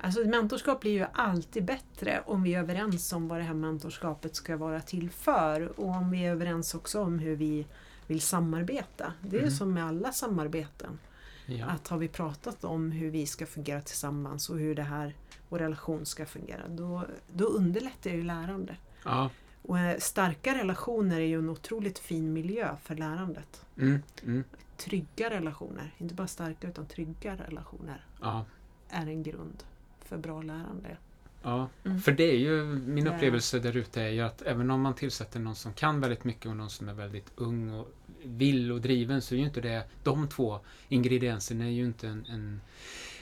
Alltså 0.05 0.19
mentorskap 0.27 0.79
blir 0.81 0.91
ju 0.91 1.05
alltid 1.13 1.65
bättre 1.65 2.23
om 2.25 2.43
vi 2.43 2.53
är 2.53 2.59
överens 2.59 3.13
om 3.13 3.27
vad 3.27 3.39
det 3.39 3.43
här 3.43 3.53
mentorskapet 3.53 4.35
ska 4.35 4.57
vara 4.57 4.81
till 4.81 5.09
för 5.09 5.79
och 5.79 5.87
om 5.89 6.11
vi 6.11 6.25
är 6.25 6.31
överens 6.31 6.75
också 6.75 7.01
om 7.01 7.19
hur 7.19 7.35
vi 7.35 7.65
vill 8.07 8.21
samarbeta. 8.21 9.13
Det 9.21 9.37
är 9.37 9.41
Mm. 9.41 9.51
som 9.51 9.73
med 9.73 9.85
alla 9.85 10.11
samarbeten. 10.11 10.99
ja. 11.45 11.65
Att 11.65 11.87
har 11.87 11.97
vi 11.97 12.07
pratat 12.07 12.63
om 12.63 12.91
hur 12.91 13.09
vi 13.11 13.25
ska 13.25 13.45
fungera 13.45 13.81
tillsammans 13.81 14.49
och 14.49 14.57
hur 14.59 14.75
det 14.75 14.83
här, 14.83 15.15
vår 15.49 15.59
relation 15.59 16.05
ska 16.05 16.25
fungera, 16.25 16.67
då, 16.67 17.03
då 17.33 17.45
underlättar 17.45 18.09
ju 18.09 18.23
lärande. 18.23 18.75
ja. 19.05 19.29
Och 19.61 19.79
eh, 19.79 19.97
starka 19.99 20.55
relationer 20.57 21.15
är 21.19 21.25
ju 21.25 21.39
en 21.39 21.49
otroligt 21.49 21.99
fin 21.99 22.33
miljö 22.33 22.75
för 22.83 22.95
lärandet. 22.95 23.65
Mm, 23.77 24.01
mm, 24.23 24.43
Trygga 24.77 25.29
relationer, 25.29 25.91
inte 25.97 26.15
bara 26.15 26.27
starka 26.27 26.67
utan 26.67 26.85
trygga 26.85 27.35
relationer, 27.35 28.05
ja. 28.21 28.45
är 28.89 29.07
en 29.07 29.23
grund 29.23 29.63
för 30.05 30.17
bra 30.17 30.41
lärande. 30.41 30.97
Ja, 31.43 31.69
Mm. 31.83 32.01
för 32.01 32.11
det 32.11 32.23
är 32.23 32.37
ju 32.37 32.63
min 32.65 33.07
upplevelse 33.07 33.59
där 33.59 33.77
ute 33.77 34.01
är 34.01 34.09
ju 34.09 34.21
att 34.21 34.41
även 34.41 34.71
om 34.71 34.81
man 34.81 34.95
tillsätter 34.95 35.39
någon 35.39 35.55
som 35.55 35.73
kan 35.73 35.99
väldigt 36.01 36.23
mycket 36.23 36.45
och 36.45 36.57
någon 36.57 36.69
som 36.69 36.89
är 36.89 36.93
väldigt 36.93 37.31
ung 37.35 37.69
och 37.69 37.91
vill 38.23 38.71
och 38.71 38.81
driven 38.81 39.21
så 39.21 39.35
är 39.35 39.39
ju 39.39 39.45
inte 39.45 39.61
det, 39.61 39.83
de 40.03 40.27
två 40.27 40.59
ingredienserna 40.87 41.65
är 41.65 41.69
ju 41.69 41.85
inte 41.85 42.07
en, 42.07 42.25
en 42.29 42.61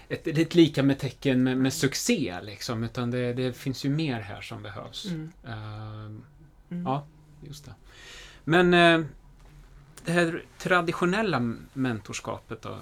ett, 0.10 0.28
ett 0.28 0.56
lika 0.56 0.84
med 0.84 1.00
tecken 1.00 1.44
med, 1.44 1.58
med 1.58 1.74
succé 1.74 2.40
liksom, 2.44 2.84
utan 2.84 3.12
det, 3.12 3.34
det 3.34 3.54
finns 3.58 3.86
ju 3.86 3.90
mer 3.90 4.20
här 4.20 4.42
som 4.42 4.64
behövs. 4.64 5.06
Mm. 5.06 5.32
Ehm, 5.48 6.24
Mm. 6.70 6.84
Ja, 6.86 7.06
just 7.42 7.66
det. 7.66 7.74
Men 8.44 8.74
eh, 8.74 9.06
det 10.06 10.12
här 10.12 10.44
traditionella 10.58 11.56
mentorskapet 11.74 12.62
då? 12.62 12.80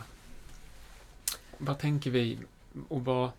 Vad 1.58 1.80
tänker 1.80 2.12
vi 2.12 2.40
och 2.88 3.06
vad, 3.06 3.30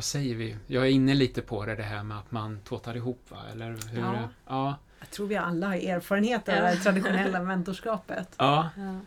vad 0.00 0.04
säger 0.04 0.34
vi? 0.34 0.56
Jag 0.66 0.86
är 0.86 0.90
inne 0.90 1.14
lite 1.14 1.42
på 1.42 1.64
det, 1.64 1.74
det 1.74 1.82
här 1.82 2.02
med 2.02 2.18
att 2.18 2.30
man 2.30 2.60
tåtar 2.60 2.96
ihop, 2.96 3.20
va? 3.28 3.38
Eller 3.52 3.66
hur? 3.66 4.00
Ja. 4.00 4.28
Ja. 4.46 4.76
Jag 5.00 5.10
tror 5.10 5.26
vi 5.26 5.36
alla 5.36 5.66
har 5.66 5.74
erfarenhet 5.74 6.48
av 6.48 6.54
det 6.54 6.76
traditionella 6.76 7.42
mentorskapet. 7.42 8.28
ja. 8.38 8.70
ja. 8.76 9.00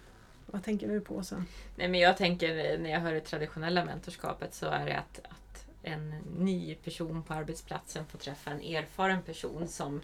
Vad 0.46 0.64
tänker 0.64 0.88
du 0.88 1.02
på 1.02 1.24
sen? 1.24 1.46
Nej, 1.76 1.88
men 1.88 2.00
jag 2.00 2.18
tänker 2.18 2.78
när 2.78 2.90
jag 2.90 3.00
hör 3.00 3.14
det 3.14 3.20
traditionella 3.20 3.86
mentorskapet 3.86 4.54
så 4.54 4.66
är 4.66 4.86
det 4.86 4.98
att, 4.98 5.20
att 5.24 5.66
en 5.84 6.10
ny 6.38 6.76
person 6.76 7.24
på 7.24 7.34
arbetsplatsen 7.34 8.06
får 8.06 8.18
träffa 8.18 8.52
en 8.52 8.62
erfaren 8.62 9.22
person 9.22 9.68
som 9.68 10.02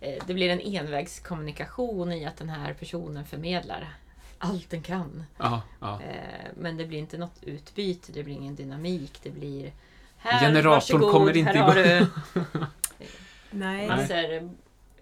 eh, 0.00 0.24
det 0.26 0.34
blir 0.34 0.50
en 0.50 0.60
envägskommunikation 0.60 2.12
i 2.12 2.26
att 2.26 2.36
den 2.36 2.48
här 2.48 2.74
personen 2.74 3.24
förmedlar 3.24 3.94
allt 4.38 4.70
den 4.70 4.82
kan. 4.82 5.24
ja, 5.38 5.62
ja. 5.80 6.02
Eh, 6.02 6.50
men 6.54 6.76
det 6.76 6.86
blir 6.86 6.98
inte 6.98 7.18
något 7.18 7.42
utbyte, 7.42 8.12
det 8.12 8.22
blir 8.22 8.34
ingen 8.34 8.54
dynamik, 8.54 9.20
det 9.22 9.30
blir 9.30 9.72
här, 10.18 10.40
Generatorn 10.40 10.70
varsågod, 10.72 11.12
kommer 11.12 11.36
inte 11.36 11.50
här 11.52 11.62
har 11.62 11.76
igång." 11.76 12.08
du 12.34 12.66
Nej. 13.50 13.88
massor 13.88 14.50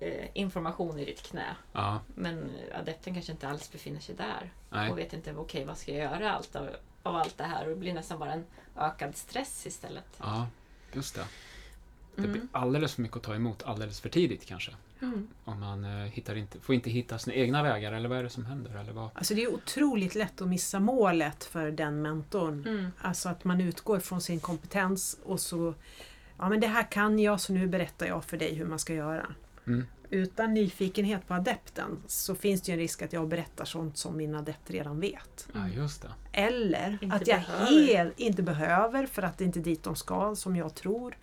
eh, 0.01 0.27
information 0.35 0.99
i 0.99 1.05
ditt 1.05 1.23
knä. 1.23 1.57
ja. 1.73 2.01
Men 2.15 2.51
adepten 2.79 3.15
kanske 3.15 3.33
inte 3.33 3.49
alls 3.49 3.73
befinner 3.73 4.01
sig 4.01 4.15
där. 4.15 4.53
Nej. 4.71 4.91
och 4.91 4.99
vet 4.99 5.13
inte 5.13 5.35
okej 5.35 5.65
vad 5.65 5.79
ska 5.79 5.93
jag 5.93 6.13
göra 6.13 6.33
allt 6.33 6.57
av, 6.57 6.69
av 7.03 7.17
allt 7.17 7.39
det 7.39 7.45
här 7.45 7.63
och 7.65 7.71
det 7.71 7.77
blir 7.77 7.95
nästan 7.95 8.19
bara 8.19 8.33
en 8.33 8.45
ökad 8.79 9.17
stress 9.17 9.67
istället. 9.67 10.07
Ja, 10.19 10.47
just 10.93 11.15
det. 11.15 11.25
Det 12.17 12.23
blir 12.23 12.35
Mm. 12.35 12.49
alldeles 12.53 12.95
för 12.95 13.03
mycket 13.03 13.17
att 13.17 13.23
ta 13.23 13.35
emot 13.35 13.63
alldeles 13.63 14.01
för 14.01 14.09
tidigt 14.09 14.47
kanske. 14.47 14.73
Mm. 15.05 15.29
Om 15.45 15.61
man 15.61 15.85
eh, 15.85 15.91
hittar 15.91 16.35
inte, 16.37 16.61
får 16.61 16.75
inte 16.75 16.91
hitta 16.91 17.19
sina 17.19 17.35
egna 17.37 17.63
vägar, 17.63 17.93
eller 17.93 18.09
vad 18.09 18.19
är 18.19 18.23
det 18.23 18.31
som 18.31 18.45
händer? 18.47 18.77
Eller 18.81 18.93
vad? 18.93 19.11
Alltså 19.15 19.35
det 19.35 19.43
är 19.45 19.55
otroligt 19.55 20.15
lätt 20.15 20.41
att 20.41 20.49
missa 20.49 20.81
målet 20.81 21.45
för 21.45 21.71
den 21.71 22.03
mentorn. 22.03 22.65
Mm. 22.69 22.91
Alltså 22.99 23.29
att 23.29 23.45
man 23.45 23.61
utgår 23.61 23.99
från 23.99 24.21
sin 24.21 24.41
kompetens 24.41 25.19
och 25.25 25.41
så 25.41 25.75
Ja 26.39 26.49
men 26.49 26.61
det 26.61 26.67
här 26.67 26.91
kan 26.91 27.19
jag 27.19 27.41
så 27.41 27.53
nu 27.53 27.67
berättar 27.67 28.07
jag 28.07 28.25
för 28.25 28.37
dig 28.37 28.55
hur 28.55 28.67
man 28.67 28.79
ska 28.79 28.95
göra. 28.95 29.27
Mm. 29.67 29.87
Utan 30.11 30.55
nyfikenhet 30.55 31.29
på 31.29 31.35
adepten 31.35 32.03
så 32.07 32.35
finns 32.35 32.63
det 32.63 32.69
ju 32.69 32.73
en 32.73 32.79
risk 32.79 33.03
att 33.03 33.13
jag 33.13 33.29
berättar 33.29 33.65
sånt 33.65 33.99
som 33.99 34.17
min 34.17 34.35
adept 34.35 34.71
redan 34.71 35.01
vet. 35.01 35.49
Ja, 35.55 35.69
just 35.69 36.03
det. 36.03 36.09
Eller 36.33 36.99
Inte 37.03 37.17
att 37.17 37.27
jag 37.27 37.41
behöver. 37.41 37.67
helt 37.87 38.21
inte 38.21 38.43
behöver 38.43 39.07
för 39.07 39.23
att 39.23 39.39
det 39.39 39.45
inte 39.45 39.59
är 39.59 39.65
dit 39.65 39.83
de 39.83 39.97
ska 39.97 40.37
som 40.37 40.57
jag 40.57 40.75
tror. 40.75 41.17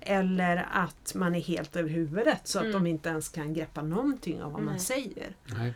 Eller 0.00 0.68
att 0.72 1.14
man 1.14 1.34
är 1.34 1.40
helt 1.40 1.76
över 1.76 1.88
huvudet 1.90 2.40
så 2.44 2.58
att 2.58 2.64
Mm. 2.64 2.72
de 2.84 2.86
inte 2.90 3.08
ens 3.08 3.28
kan 3.28 3.54
greppa 3.54 3.82
någonting 3.82 4.42
av 4.42 4.52
vad 4.52 4.62
man 4.62 4.72
Nej. 4.74 4.80
säger. 4.82 5.36
Nej. 5.44 5.74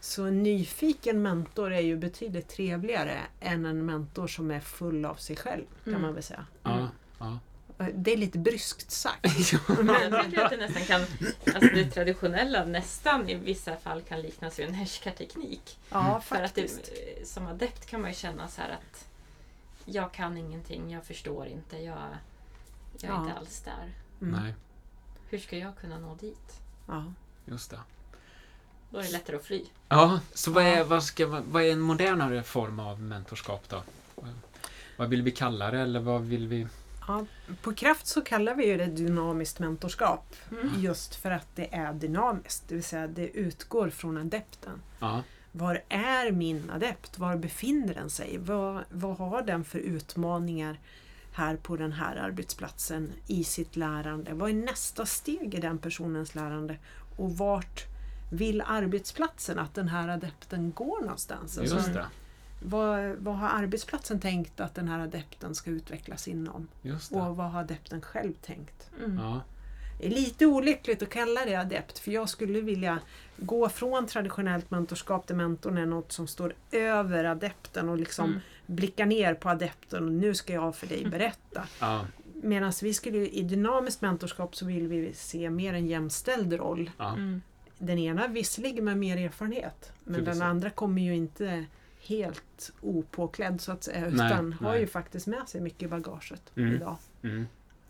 Så 0.00 0.24
en 0.24 0.42
nyfiken 0.42 1.22
mentor 1.22 1.72
är 1.72 1.80
ju 1.80 1.96
betydligt 1.96 2.48
trevligare 2.48 3.18
än 3.40 3.66
en 3.66 3.86
mentor 3.86 4.26
som 4.26 4.50
är 4.50 4.60
full 4.60 5.04
av 5.04 5.14
sig 5.14 5.36
själv 5.36 5.64
kan 5.84 5.92
Mm. 5.92 6.02
man 6.02 6.14
väl 6.14 6.22
säga. 6.22 6.46
Ja, 6.62 6.88
ja. 7.18 7.38
Det 7.94 8.12
är 8.12 8.16
lite 8.16 8.38
bryskt 8.38 8.90
sagt. 8.90 9.52
Men 9.82 9.88
jag 10.12 10.24
tycker 10.24 10.44
att 10.44 10.50
det 10.50 10.56
nästan 10.56 10.82
kan, 10.84 11.00
alltså 11.54 11.74
det 11.74 11.90
traditionella 11.90 12.64
nästan 12.64 13.28
i 13.28 13.34
vissa 13.34 13.76
fall 13.76 14.02
kan 14.02 14.20
liknas 14.20 14.58
vid 14.58 14.66
en 14.68 14.74
härskarteknik. 14.74 15.78
Ja, 15.90 16.20
För 16.24 16.36
att 16.36 16.42
faktiskt. 16.42 16.90
det, 17.18 17.28
som 17.28 17.46
adept 17.46 17.86
kan 17.86 18.00
man 18.00 18.10
ju 18.10 18.16
känna 18.16 18.48
så 18.48 18.60
här 18.60 18.70
att 18.70 19.04
jag 19.84 20.12
kan 20.12 20.36
ingenting, 20.36 20.90
jag 20.92 21.04
förstår 21.04 21.46
inte, 21.46 21.76
jag, 21.76 21.98
jag 23.02 23.10
är 23.10 23.14
Ja. 23.14 23.22
inte 23.22 23.34
alls 23.38 23.60
där. 23.60 23.92
Mm. 24.26 24.40
Nej, 24.42 24.54
Hur 25.30 25.38
ska 25.38 25.58
jag 25.58 25.76
kunna 25.76 25.98
nå 25.98 26.14
dit? 26.14 26.60
Ja. 26.86 27.04
just 27.44 27.70
det. 27.70 27.78
Då 28.90 28.98
är 28.98 29.02
det 29.02 29.10
lättare 29.12 29.36
att 29.36 29.44
fly. 29.44 29.64
Ja, 29.88 30.20
så 30.34 30.50
vad 30.50 30.64
är, 30.64 30.84
vad, 30.84 31.02
ska, 31.04 31.26
vad 31.26 31.62
är 31.62 31.72
en 31.72 31.80
modernare 31.80 32.42
form 32.42 32.80
av 32.80 33.00
mentorskap 33.00 33.68
då? 33.68 33.82
Vad- 34.14 34.34
Vad 34.96 35.08
vill 35.08 35.22
vi 35.22 35.30
kalla 35.30 35.70
det 35.70 35.80
eller 35.80 36.00
vad 36.00 36.22
vill 36.22 36.48
vi... 36.48 36.66
Ja, 37.08 37.24
på 37.62 37.74
kraft 37.74 38.06
så 38.06 38.20
kallar 38.22 38.54
vi 38.54 38.66
ju 38.66 38.76
det 38.76 38.86
dynamiskt 38.86 39.58
mentorskap. 39.58 40.34
Mm. 40.50 40.70
Just 40.80 41.14
för 41.14 41.30
att 41.30 41.46
det 41.56 41.74
är 41.74 41.92
dynamiskt, 41.92 42.68
det 42.68 42.74
vill 42.74 42.84
säga 42.84 43.06
det 43.06 43.28
utgår 43.38 43.90
från 43.90 44.18
adepten. 44.18 44.82
Ja, 44.98 45.22
Var 45.52 45.82
är 45.88 46.30
min 46.32 46.70
adept? 46.70 47.18
Var 47.18 47.36
befinner 47.36 47.94
den 47.94 48.10
sig? 48.10 48.38
Vad, 48.38 48.84
vad 48.90 49.16
har 49.16 49.42
den 49.42 49.64
för 49.64 49.78
utmaningar 49.78 50.78
här 51.38 51.56
på 51.56 51.76
den 51.76 51.92
här 51.92 52.16
arbetsplatsen 52.16 53.12
i 53.26 53.44
sitt 53.44 53.76
lärande? 53.76 54.34
Vad 54.34 54.50
är 54.50 54.54
nästa 54.54 55.06
steg 55.06 55.54
i 55.54 55.60
den 55.60 55.78
personens 55.78 56.34
lärande? 56.34 56.76
Och 57.16 57.38
vart 57.38 57.86
vill 58.32 58.60
arbetsplatsen 58.66 59.58
att 59.58 59.74
den 59.74 59.88
här 59.88 60.08
adepten 60.08 60.72
går 60.72 61.00
någonstans? 61.00 61.58
Alltså, 61.58 61.76
just 61.76 61.94
det. 61.94 62.06
vad, 62.62 63.14
vad 63.18 63.36
har 63.36 63.48
arbetsplatsen 63.48 64.20
tänkt 64.20 64.60
att 64.60 64.74
den 64.74 64.88
här 64.88 64.98
adepten 65.00 65.54
ska 65.54 65.70
utvecklas 65.70 66.28
inom? 66.28 66.68
Just 66.82 67.10
det. 67.10 67.16
Och 67.16 67.36
vad 67.36 67.50
har 67.50 67.60
adepten 67.60 68.00
själv 68.00 68.32
tänkt? 68.32 68.90
Mm. 69.04 69.18
Ja, 69.18 69.40
Det 69.98 70.06
är 70.06 70.10
lite 70.10 70.46
olyckligt 70.46 71.02
att 71.02 71.10
kalla 71.10 71.44
det 71.44 71.54
adept 71.54 71.98
för 71.98 72.10
jag 72.10 72.28
skulle 72.28 72.60
vilja 72.60 72.98
gå 73.36 73.68
från 73.68 74.06
traditionellt 74.06 74.70
mentorskap 74.70 75.26
där 75.26 75.34
mentorn 75.34 75.78
är 75.78 75.86
något 75.86 76.12
som 76.12 76.26
står 76.26 76.54
över 76.72 77.24
adepten 77.24 77.88
och 77.88 77.98
liksom 77.98 78.24
Mm. 78.30 78.40
Blickar 78.68 79.06
ner 79.06 79.34
på 79.34 79.48
adepten 79.48 80.04
och 80.04 80.12
nu 80.12 80.34
ska 80.34 80.52
jag 80.52 80.76
för 80.76 80.86
dig 80.86 81.04
berätta. 81.06 81.66
ja, 81.80 82.06
Medan 82.42 82.72
vi 82.82 82.94
skulle 82.94 83.26
i 83.28 83.42
dynamiskt 83.42 84.00
mentorskap 84.02 84.56
så 84.56 84.66
vill 84.66 84.88
vi 84.88 85.12
se 85.14 85.50
mer 85.50 85.74
en 85.74 85.86
jämställd 85.86 86.52
roll. 86.52 86.90
ja. 86.98 87.12
Mm. 87.12 87.42
Den 87.80 87.98
ena 87.98 88.28
visserligen 88.28 88.84
med 88.84 88.98
mer 88.98 89.16
erfarenhet 89.16 89.92
men 90.04 90.24
den 90.24 90.42
andra 90.42 90.70
kommer 90.70 91.02
ju 91.02 91.14
inte 91.16 91.64
helt 92.00 92.72
opåklädd 92.80 93.60
så 93.60 93.72
att 93.72 93.84
säga 93.84 94.00
Nej, 94.00 94.12
utan 94.26 94.52
har 94.52 94.70
nej. 94.72 94.80
ju 94.80 94.86
faktiskt 94.86 95.26
med 95.26 95.48
sig 95.48 95.60
mycket 95.60 95.82
i 95.82 95.88
bagaget 95.88 96.42
Mm. 96.56 96.74
idag. 96.74 96.96
Mm. 97.22 97.46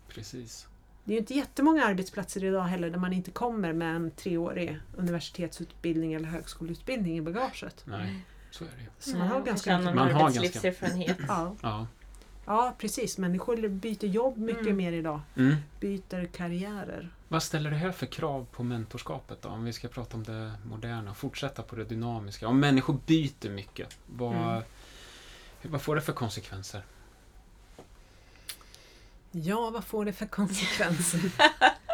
Precis. 0.09 0.67
Det 1.03 1.11
är 1.11 1.15
ju 1.15 1.19
inte 1.19 1.33
jättemånga 1.33 1.85
arbetsplatser 1.85 2.43
idag 2.43 2.63
heller 2.63 2.89
där 2.89 2.97
man 2.99 3.13
inte 3.13 3.31
kommer 3.31 3.73
med 3.73 3.95
en 3.95 4.11
treårig 4.11 4.79
universitetsutbildning 4.97 6.13
eller 6.13 6.27
högskoleutbildning 6.27 7.17
i 7.17 7.21
bagaget. 7.21 7.83
Nej, 7.85 8.25
så 8.51 8.63
är 8.63 8.69
det 8.77 8.81
ju. 8.83 8.89
Så 8.99 9.17
man 9.17 9.27
har 9.27 9.39
och 9.39 9.45
ganska 9.45 9.77
mycket... 9.77 9.95
Man 9.95 10.11
har 10.11 10.25
arbetslivserfarenhet. 10.25 11.17
Ja, 11.27 11.55
Ja, 11.61 11.87
Ja, 12.45 12.75
precis. 12.77 13.17
Människor 13.17 13.67
byter 13.67 14.05
jobb 14.05 14.37
mycket 14.37 14.61
Mm. 14.61 14.77
mer 14.77 14.91
idag. 14.91 15.21
Mm. 15.35 15.55
Byter 15.79 16.25
karriärer. 16.25 17.09
Vad 17.27 17.43
ställer 17.43 17.69
det 17.69 17.75
här 17.77 17.91
för 17.91 18.05
krav 18.05 18.47
på 18.51 18.63
mentorskapet 18.63 19.41
då? 19.41 19.49
Om 19.49 19.63
vi 19.63 19.73
ska 19.73 19.87
prata 19.87 20.17
om 20.17 20.23
det 20.23 20.53
moderna, 20.65 21.13
fortsätta 21.13 21.61
på 21.63 21.75
det 21.75 21.83
dynamiska. 21.83 22.47
Om 22.47 22.59
människor 22.59 22.97
byter 23.05 23.49
mycket, 23.49 23.97
vad, 24.05 24.35
Mm. 24.35 24.63
vad 25.61 25.81
får 25.81 25.95
det 25.95 26.01
för 26.01 26.13
konsekvenser? 26.13 26.81
Ja, 29.31 29.69
vad 29.69 29.83
får 29.85 30.05
det 30.05 30.13
för 30.13 30.25
konsekvenser? 30.25 31.19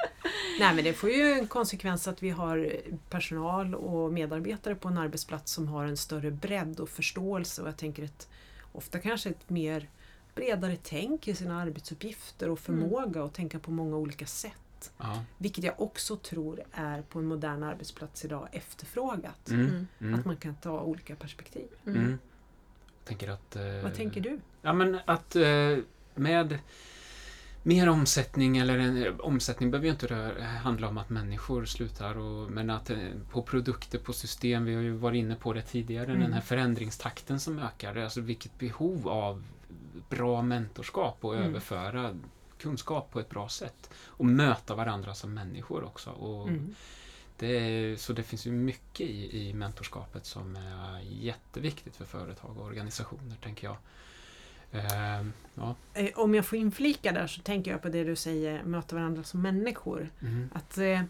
Nej, 0.59 0.75
men 0.75 0.83
det 0.83 0.93
får 0.93 1.09
ju 1.09 1.31
en 1.31 1.47
konsekvens 1.47 2.07
att 2.07 2.23
vi 2.23 2.29
har 2.29 2.71
personal 3.09 3.75
och 3.75 4.13
medarbetare 4.13 4.75
på 4.75 4.87
en 4.87 4.97
arbetsplats 4.97 5.51
som 5.51 5.67
har 5.67 5.85
en 5.85 5.97
större 5.97 6.31
bredd 6.31 6.79
och 6.79 6.89
förståelse 6.89 7.61
och 7.61 7.67
jag 7.67 7.77
tänker 7.77 8.03
ett, 8.03 8.27
ofta 8.71 8.99
kanske 8.99 9.29
ett 9.29 9.49
mer 9.49 9.89
bredare 10.35 10.77
tänk 10.83 11.27
i 11.27 11.35
sina 11.35 11.61
arbetsuppgifter 11.61 12.49
och 12.49 12.59
förmåga 12.59 13.23
att 13.23 13.33
tänka 13.33 13.59
på 13.59 13.71
många 13.71 13.95
olika 13.97 14.25
sätt. 14.25 14.91
Ja. 14.97 15.23
Vilket 15.37 15.63
jag 15.63 15.81
också 15.81 16.15
tror 16.15 16.63
är 16.71 17.01
på 17.01 17.19
en 17.19 17.25
modern 17.25 17.63
arbetsplats 17.63 18.25
idag 18.25 18.47
efterfrågat. 18.51 19.49
Mm. 19.49 19.65
Mm. 19.67 19.87
Mm. 19.99 20.19
Att 20.19 20.25
man 20.25 20.37
kan 20.37 20.55
ta 20.55 20.81
olika 20.81 21.15
perspektiv. 21.15 21.67
Mm. 21.85 21.99
Mm. 21.99 22.11
Jag 22.99 23.07
tänker 23.07 23.29
att... 23.29 23.55
eh, 23.55 23.63
Vad 23.83 23.93
tänker 23.95 24.21
du? 24.21 24.39
Ja, 24.61 24.73
men 24.73 24.99
att 25.05 25.35
eh, 25.35 25.77
med 26.15 26.59
mer 27.67 27.89
omsättning, 27.89 28.57
eller 28.57 28.77
en, 28.77 29.19
omsättning 29.19 29.71
behöver 29.71 29.85
ju 29.85 29.91
inte 29.91 30.07
röra, 30.07 30.43
handla 30.43 30.87
om 30.87 30.97
att 30.97 31.09
människor 31.09 31.65
slutar, 31.65 32.17
och, 32.17 32.51
men 32.51 32.69
att 32.69 32.89
eh, 32.89 32.97
på 33.31 33.41
produkter, 33.41 33.99
på 33.99 34.13
system, 34.13 34.65
vi 34.65 34.75
har 34.75 34.81
ju 34.81 34.91
varit 34.91 35.17
inne 35.19 35.35
på 35.35 35.53
det 35.53 35.61
tidigare, 35.61 36.05
Mm. 36.05 36.19
den 36.21 36.33
här 36.33 36.41
förändringstakten 36.41 37.39
som 37.39 37.59
ökar, 37.59 37.95
alltså 37.95 38.21
vilket 38.21 38.59
behov 38.59 39.07
av 39.09 39.43
bra 40.09 40.41
mentorskap 40.41 41.17
och 41.21 41.35
Mm. 41.35 41.47
överföra 41.49 42.15
kunskap 42.59 43.11
på 43.11 43.19
ett 43.19 43.29
bra 43.29 43.49
sätt. 43.49 43.89
Och 44.05 44.25
möta 44.25 44.75
varandra 44.75 45.13
som 45.13 45.33
människor 45.33 45.83
också. 45.83 46.09
Och 46.09 46.47
Mm. 46.47 46.75
det 47.37 47.99
så 47.99 48.13
det 48.13 48.23
finns 48.23 48.47
ju 48.47 48.51
mycket 48.51 49.07
i, 49.09 49.47
i 49.49 49.53
mentorskapet 49.53 50.25
som 50.25 50.55
är 50.55 50.99
jätteviktigt 51.01 51.95
för 51.95 52.05
företag 52.05 52.57
och 52.57 52.65
organisationer, 52.65 53.35
tänker 53.43 53.67
jag. 53.67 53.77
Ehm, 54.79 55.33
ja. 55.55 55.75
Eh, 55.93 56.09
Om 56.15 56.35
jag 56.35 56.45
får 56.45 56.57
inflika 56.57 57.11
där 57.11 57.27
så 57.27 57.41
tänker 57.41 57.71
jag 57.71 57.81
på 57.81 57.89
det 57.89 58.03
du 58.03 58.15
säger, 58.15 58.63
möta 58.63 58.95
varandra 58.95 59.23
som 59.23 59.41
människor. 59.41 60.09
Mm. 60.21 60.49
Att 60.53 60.77
eh, 60.77 61.01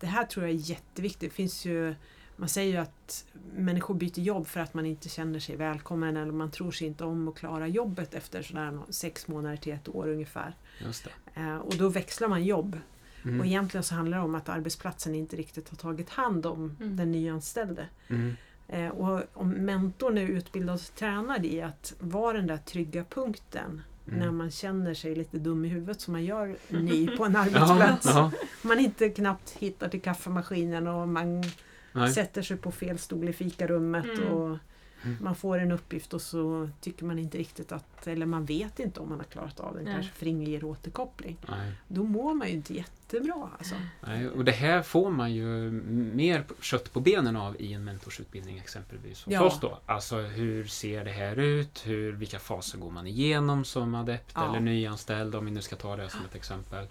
det 0.00 0.06
här 0.06 0.24
tror 0.24 0.46
jag 0.46 0.54
är 0.54 0.58
jätteviktigt. 0.70 1.30
Det 1.30 1.36
finns 1.36 1.64
ju, 1.64 1.94
man 2.36 2.48
säger 2.48 2.72
ju 2.72 2.78
att 2.78 3.24
människor 3.56 3.94
byter 3.94 4.18
jobb 4.20 4.46
för 4.46 4.60
att 4.60 4.74
man 4.74 4.86
inte 4.86 5.08
känner 5.08 5.38
sig 5.40 5.56
välkommen 5.56 6.16
eller 6.16 6.32
man 6.32 6.50
tror 6.50 6.70
sig 6.70 6.86
inte 6.86 7.04
om 7.04 7.28
att 7.28 7.34
klara 7.34 7.68
jobbet 7.68 8.14
efter 8.14 8.42
sådär 8.42 8.78
sex 8.90 9.28
månader 9.28 9.56
till 9.56 9.72
ett 9.72 9.88
år 9.88 10.08
ungefär. 10.08 10.54
Just 10.84 11.04
det. 11.34 11.40
Eh, 11.40 11.56
och 11.56 11.76
då 11.76 11.88
växlar 11.88 12.28
man 12.28 12.44
jobb. 12.44 12.78
Mm. 13.24 13.40
Och 13.40 13.46
egentligen 13.46 13.84
så 13.84 13.94
handlar 13.94 14.18
det 14.18 14.24
om 14.24 14.34
att 14.34 14.48
arbetsplatsen 14.48 15.14
inte 15.14 15.36
riktigt 15.36 15.68
har 15.68 15.76
tagit 15.76 16.10
hand 16.10 16.46
om 16.46 16.76
Mm. 16.80 16.96
den 16.96 17.12
nyanställde. 17.12 17.86
Mm. 18.08 18.36
Eh, 18.72 18.88
och 18.88 19.20
om 19.34 19.48
mentorn 19.50 20.18
är 20.18 20.22
utbildad 20.26 20.74
och 20.74 20.94
tränad 20.94 21.44
i 21.46 21.62
att 21.62 21.94
vara 22.00 22.36
den 22.36 22.46
där 22.46 22.56
trygga 22.56 23.04
punkten 23.04 23.82
Mm. 24.08 24.20
när 24.20 24.30
man 24.30 24.50
känner 24.50 24.94
sig 24.94 25.14
lite 25.14 25.38
dum 25.38 25.64
i 25.64 25.68
huvudet 25.68 26.00
som 26.00 26.12
man 26.12 26.24
gör 26.24 26.56
ny 26.68 27.16
på 27.16 27.24
en 27.24 27.36
arbetsplats. 27.36 28.06
Ja, 28.06 28.30
Man 28.62 28.78
inte 28.78 29.08
knappt 29.08 29.50
hittar 29.50 29.88
till 29.88 30.00
kaffemaskinen 30.00 30.86
och 30.86 31.08
man 31.08 31.44
nej. 31.92 32.12
sätter 32.12 32.42
sig 32.42 32.56
på 32.56 32.70
fel 32.72 32.98
stol 32.98 33.28
i 33.28 33.32
fikarummet 33.32 34.04
Mm. 34.04 34.28
och 34.28 34.58
Mm. 35.04 35.16
man 35.20 35.34
får 35.34 35.58
en 35.58 35.72
uppgift 35.72 36.14
och 36.14 36.22
så 36.22 36.68
tycker 36.80 37.04
man 37.04 37.18
inte 37.18 37.38
riktigt 37.38 37.72
att, 37.72 38.06
eller 38.06 38.26
man 38.26 38.44
vet 38.44 38.78
inte 38.80 39.00
om 39.00 39.08
man 39.08 39.18
har 39.18 39.24
klarat 39.24 39.60
av 39.60 39.74
den 39.74 39.84
Nej. 39.84 39.94
kanske 39.94 40.12
för 40.12 40.26
ingen 40.26 40.50
ger 40.50 40.64
återkoppling. 40.64 41.36
Nej. 41.48 41.72
Då 41.88 42.02
mår 42.04 42.34
man 42.34 42.48
ju 42.48 42.54
inte 42.54 42.74
jättebra 42.74 43.48
alltså. 43.58 43.74
Nej. 44.00 44.28
Och 44.28 44.44
det 44.44 44.52
här 44.52 44.82
får 44.82 45.10
man 45.10 45.32
ju 45.34 45.70
mer 46.14 46.44
kött 46.60 46.92
på 46.92 47.00
benen 47.00 47.36
av 47.36 47.56
i 47.60 47.72
en 47.72 47.84
mentorsutbildning 47.84 48.58
exempelvis. 48.58 49.24
Hos 49.24 49.32
Ja. 49.34 49.42
oss 49.42 49.60
då. 49.60 49.78
Alltså 49.86 50.16
hur 50.16 50.64
ser 50.64 51.04
det 51.04 51.10
här 51.12 51.38
ut? 51.38 51.82
Hur, 51.86 52.12
vilka 52.12 52.38
faser 52.38 52.78
går 52.78 52.90
man 52.90 53.06
igenom 53.06 53.64
som 53.64 53.94
adept 53.94 54.32
Ja. 54.34 54.48
eller 54.50 54.60
nyanställd 54.60 55.34
om 55.34 55.44
vi 55.44 55.50
nu 55.50 55.60
ska 55.62 55.76
ta 55.76 55.96
det 55.96 56.08
som 56.10 56.20
ett 56.24 56.34
exempel. 56.34 56.86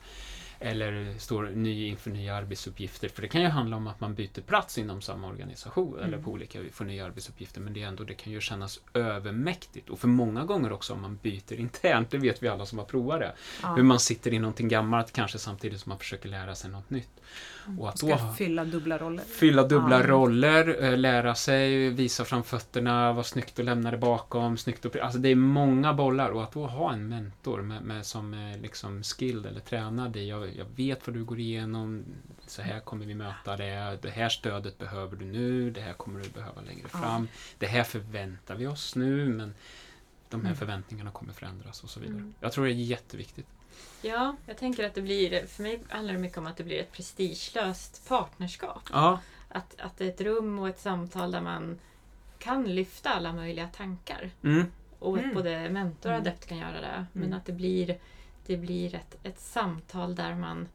Eller 0.64 1.16
står 1.18 1.44
ny 1.56 1.86
inför 1.88 2.12
nya 2.12 2.36
arbetsuppgifter. 2.36 3.10
För 3.10 3.22
det 3.22 3.28
kan 3.28 3.42
ju 3.42 3.48
handla 3.48 3.76
om 3.78 3.88
att 3.88 4.00
man 4.00 4.14
byter 4.16 4.42
plats 4.42 4.78
inom 4.78 5.02
samma 5.02 5.28
organisation 5.28 5.98
eller 5.98 6.08
Mm. 6.08 6.24
på 6.24 6.32
olika, 6.32 6.60
får 6.74 6.86
nya 6.86 7.06
arbetsuppgifter. 7.06 7.62
Men 7.62 7.74
det, 7.74 7.84
är 7.84 7.88
ändå, 7.88 8.04
det 8.04 8.14
kan 8.14 8.34
ju 8.34 8.42
kännas 8.42 8.80
övermäktigt. 8.94 9.90
Och 9.90 10.00
för 10.00 10.08
många 10.08 10.46
gånger 10.46 10.72
också 10.72 10.94
om 10.94 11.02
man 11.02 11.20
byter 11.22 11.54
internt, 11.54 12.12
det 12.12 12.18
vet 12.18 12.44
vi 12.44 12.48
alla 12.48 12.66
som 12.66 12.78
har 12.78 12.86
provat 12.86 13.20
det. 13.20 13.34
Ja. 13.62 13.74
Hur 13.76 13.84
man 13.84 14.00
sitter 14.00 14.34
i 14.34 14.40
någonting 14.40 14.68
gammalt 14.68 15.12
kanske 15.12 15.38
samtidigt 15.38 15.80
som 15.82 15.90
man 15.90 16.00
försöker 16.00 16.30
lära 16.30 16.56
sig 16.56 16.72
något 16.72 16.90
nytt. 16.90 17.10
Och 17.80 17.90
att 17.90 18.00
då 18.02 18.08
Ska 18.08 18.16
ha- 18.16 18.34
fylla 18.34 18.66
dubbla 18.66 18.98
roller. 18.98 19.24
fylla 19.24 19.64
dubbla 19.64 20.00
Ja. 20.00 20.08
roller, 20.08 20.84
eh, 20.84 20.98
lära 20.98 21.36
sig, 21.36 21.90
visa 21.90 22.26
fram 22.26 22.44
fötterna, 22.44 23.14
vara 23.14 23.24
snyggt 23.24 23.60
att 23.60 23.66
lämna 23.66 23.92
det 23.92 23.98
bakom, 23.98 24.58
snyggt 24.58 24.86
att... 24.86 24.96
Alltså 25.00 25.20
det 25.20 25.30
är 25.30 25.36
många 25.36 25.94
bollar 25.94 26.30
och 26.30 26.44
att 26.44 26.52
då 26.52 26.68
ha 26.68 26.94
en 26.94 27.08
mentor 27.10 27.62
med, 27.62 27.82
med, 27.82 28.06
som 28.06 28.34
är 28.34 28.58
liksom 28.58 29.04
skilled 29.04 29.46
eller 29.46 29.60
tränad 29.60 30.18
i, 30.18 30.32
jag, 30.58 30.66
vet 30.76 31.08
vad 31.08 31.16
du 31.16 31.24
går 31.24 31.40
igenom, 31.40 32.06
så 32.48 32.62
här 32.62 32.80
kommer 32.80 33.06
vi 33.06 33.14
möta 33.16 33.58
det, 33.58 34.00
det 34.02 34.10
här 34.10 34.30
stödet 34.30 34.78
behöver 34.78 35.16
du 35.18 35.26
nu, 35.26 35.72
det 35.72 35.82
här 35.82 35.94
kommer 35.94 36.20
du 36.20 36.30
behöva 36.30 36.62
längre 36.62 36.88
Ja. 36.94 37.00
fram, 37.00 37.28
det 37.58 37.68
här 37.68 37.84
förväntar 37.84 38.56
vi 38.56 38.68
oss 38.68 38.96
nu, 38.96 39.30
men 39.30 39.54
de 40.30 40.42
här 40.42 40.48
Mm. 40.48 40.58
förväntningarna 40.58 41.12
kommer 41.12 41.34
förändras 41.34 41.84
och 41.84 41.90
så 41.90 42.00
vidare. 42.00 42.18
Mm. 42.18 42.34
Jag 42.40 42.52
tror 42.52 42.66
det 42.66 42.72
är 42.72 42.74
jätteviktigt. 42.74 43.48
Ja, 44.02 44.36
jag 44.46 44.58
tänker 44.58 44.86
att 44.86 44.94
det 44.96 45.02
blir, 45.02 45.46
för 45.46 45.64
mig 45.64 45.80
handlar 45.90 46.14
det 46.14 46.20
mycket 46.20 46.38
om 46.38 46.48
att 46.48 46.58
det 46.58 46.64
blir 46.64 46.80
ett 46.80 46.92
prestigelöst 46.92 48.08
partnerskap. 48.08 48.82
Ja, 48.92 49.20
Att, 49.50 49.76
att 49.82 49.98
det 49.98 50.06
är 50.06 50.10
ett 50.10 50.22
rum 50.22 50.60
och 50.60 50.70
ett 50.70 50.80
samtal 50.80 51.32
där 51.32 51.42
man 51.42 51.80
kan 52.40 52.76
lyfta 52.76 53.10
alla 53.10 53.34
möjliga 53.34 53.68
tankar. 53.68 54.30
mm. 54.44 54.66
Och 55.00 55.18
att 55.18 55.24
Mm. 55.24 55.36
både 55.36 55.70
mentor 55.70 56.10
och 56.12 56.16
adept 56.18 56.46
kan 56.48 56.58
göra 56.58 56.82
det. 56.82 57.06
Men 57.14 57.24
Mm. 57.24 57.38
att 57.38 57.46
det 57.46 57.52
blir, 57.54 57.98
det 58.52 58.58
blir 58.58 58.96
ett, 58.96 59.18
ett 59.24 59.40
samtal 59.40 60.16
där 60.16 60.36
man 60.36 60.68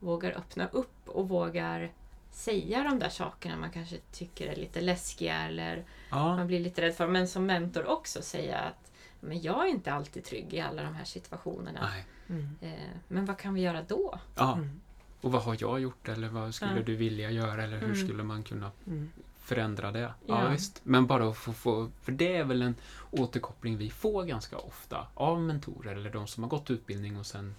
vågar 0.00 0.30
öppna 0.30 0.66
upp 0.68 1.08
och 1.08 1.28
vågar 1.28 1.92
säga 2.30 2.82
de 2.82 2.98
där 2.98 3.08
sakerna 3.08 3.56
man 3.56 3.70
kanske 3.70 3.96
tycker 4.12 4.46
är 4.48 4.56
lite 4.56 4.80
läskiga 4.80 5.34
eller 5.42 5.84
ja. 6.10 6.36
man 6.36 6.46
blir 6.46 6.60
lite 6.60 6.82
rädd 6.82 6.94
för. 6.94 7.06
Men 7.08 7.28
som 7.28 7.46
mentor 7.46 7.86
också 7.86 8.22
säga 8.22 8.58
att 8.58 8.92
men 9.20 9.42
jag 9.42 9.64
är 9.66 9.70
inte 9.70 9.92
alltid 9.92 10.24
trygg 10.24 10.54
i 10.54 10.60
alla 10.60 10.82
de 10.82 10.94
här 10.94 11.04
situationerna. 11.04 11.88
Nej. 11.90 12.04
Mm. 12.28 12.48
Eh, 12.60 12.90
men 13.08 13.24
vad 13.24 13.38
kan 13.38 13.54
vi 13.54 13.60
göra 13.60 13.82
då? 13.82 14.18
Ja. 14.36 14.52
Mm. 14.54 14.80
Och 15.20 15.32
vad 15.32 15.42
har 15.42 15.56
jag 15.60 15.80
gjort 15.80 16.08
eller 16.08 16.28
vad 16.28 16.54
skulle 16.54 16.76
Ja. 16.76 16.82
du 16.82 16.96
vilja 16.96 17.30
göra 17.30 17.64
eller 17.64 17.76
hur 17.78 17.84
Mm. 17.94 18.06
skulle 18.06 18.22
man 18.22 18.42
kunna 18.42 18.70
Mm. 18.86 19.10
Förändra 19.44 19.92
det? 19.92 20.00
Ja, 20.00 20.12
Ja. 20.44 20.48
visst. 20.48 20.80
Men 20.84 21.06
bara 21.06 21.28
att 21.28 21.36
få, 21.36 21.52
få, 21.52 21.90
för 22.02 22.12
det 22.12 22.36
är 22.36 22.44
väl 22.44 22.62
en 22.62 22.74
återkoppling 23.10 23.76
vi 23.76 23.90
får 23.90 24.24
ganska 24.24 24.58
ofta 24.58 25.06
av 25.14 25.40
mentorer 25.40 25.94
eller 25.96 26.10
de 26.10 26.26
som 26.26 26.42
har 26.42 26.50
gått 26.50 26.70
utbildning 26.70 27.18
och 27.18 27.26
sen 27.26 27.54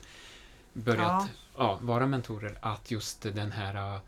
börjat 0.74 1.02
Ja. 1.02 1.28
ja. 1.58 1.80
vara 1.82 2.08
mentorer, 2.08 2.58
att 2.62 2.92
just 2.92 3.22
den 3.22 3.52
här 3.52 4.00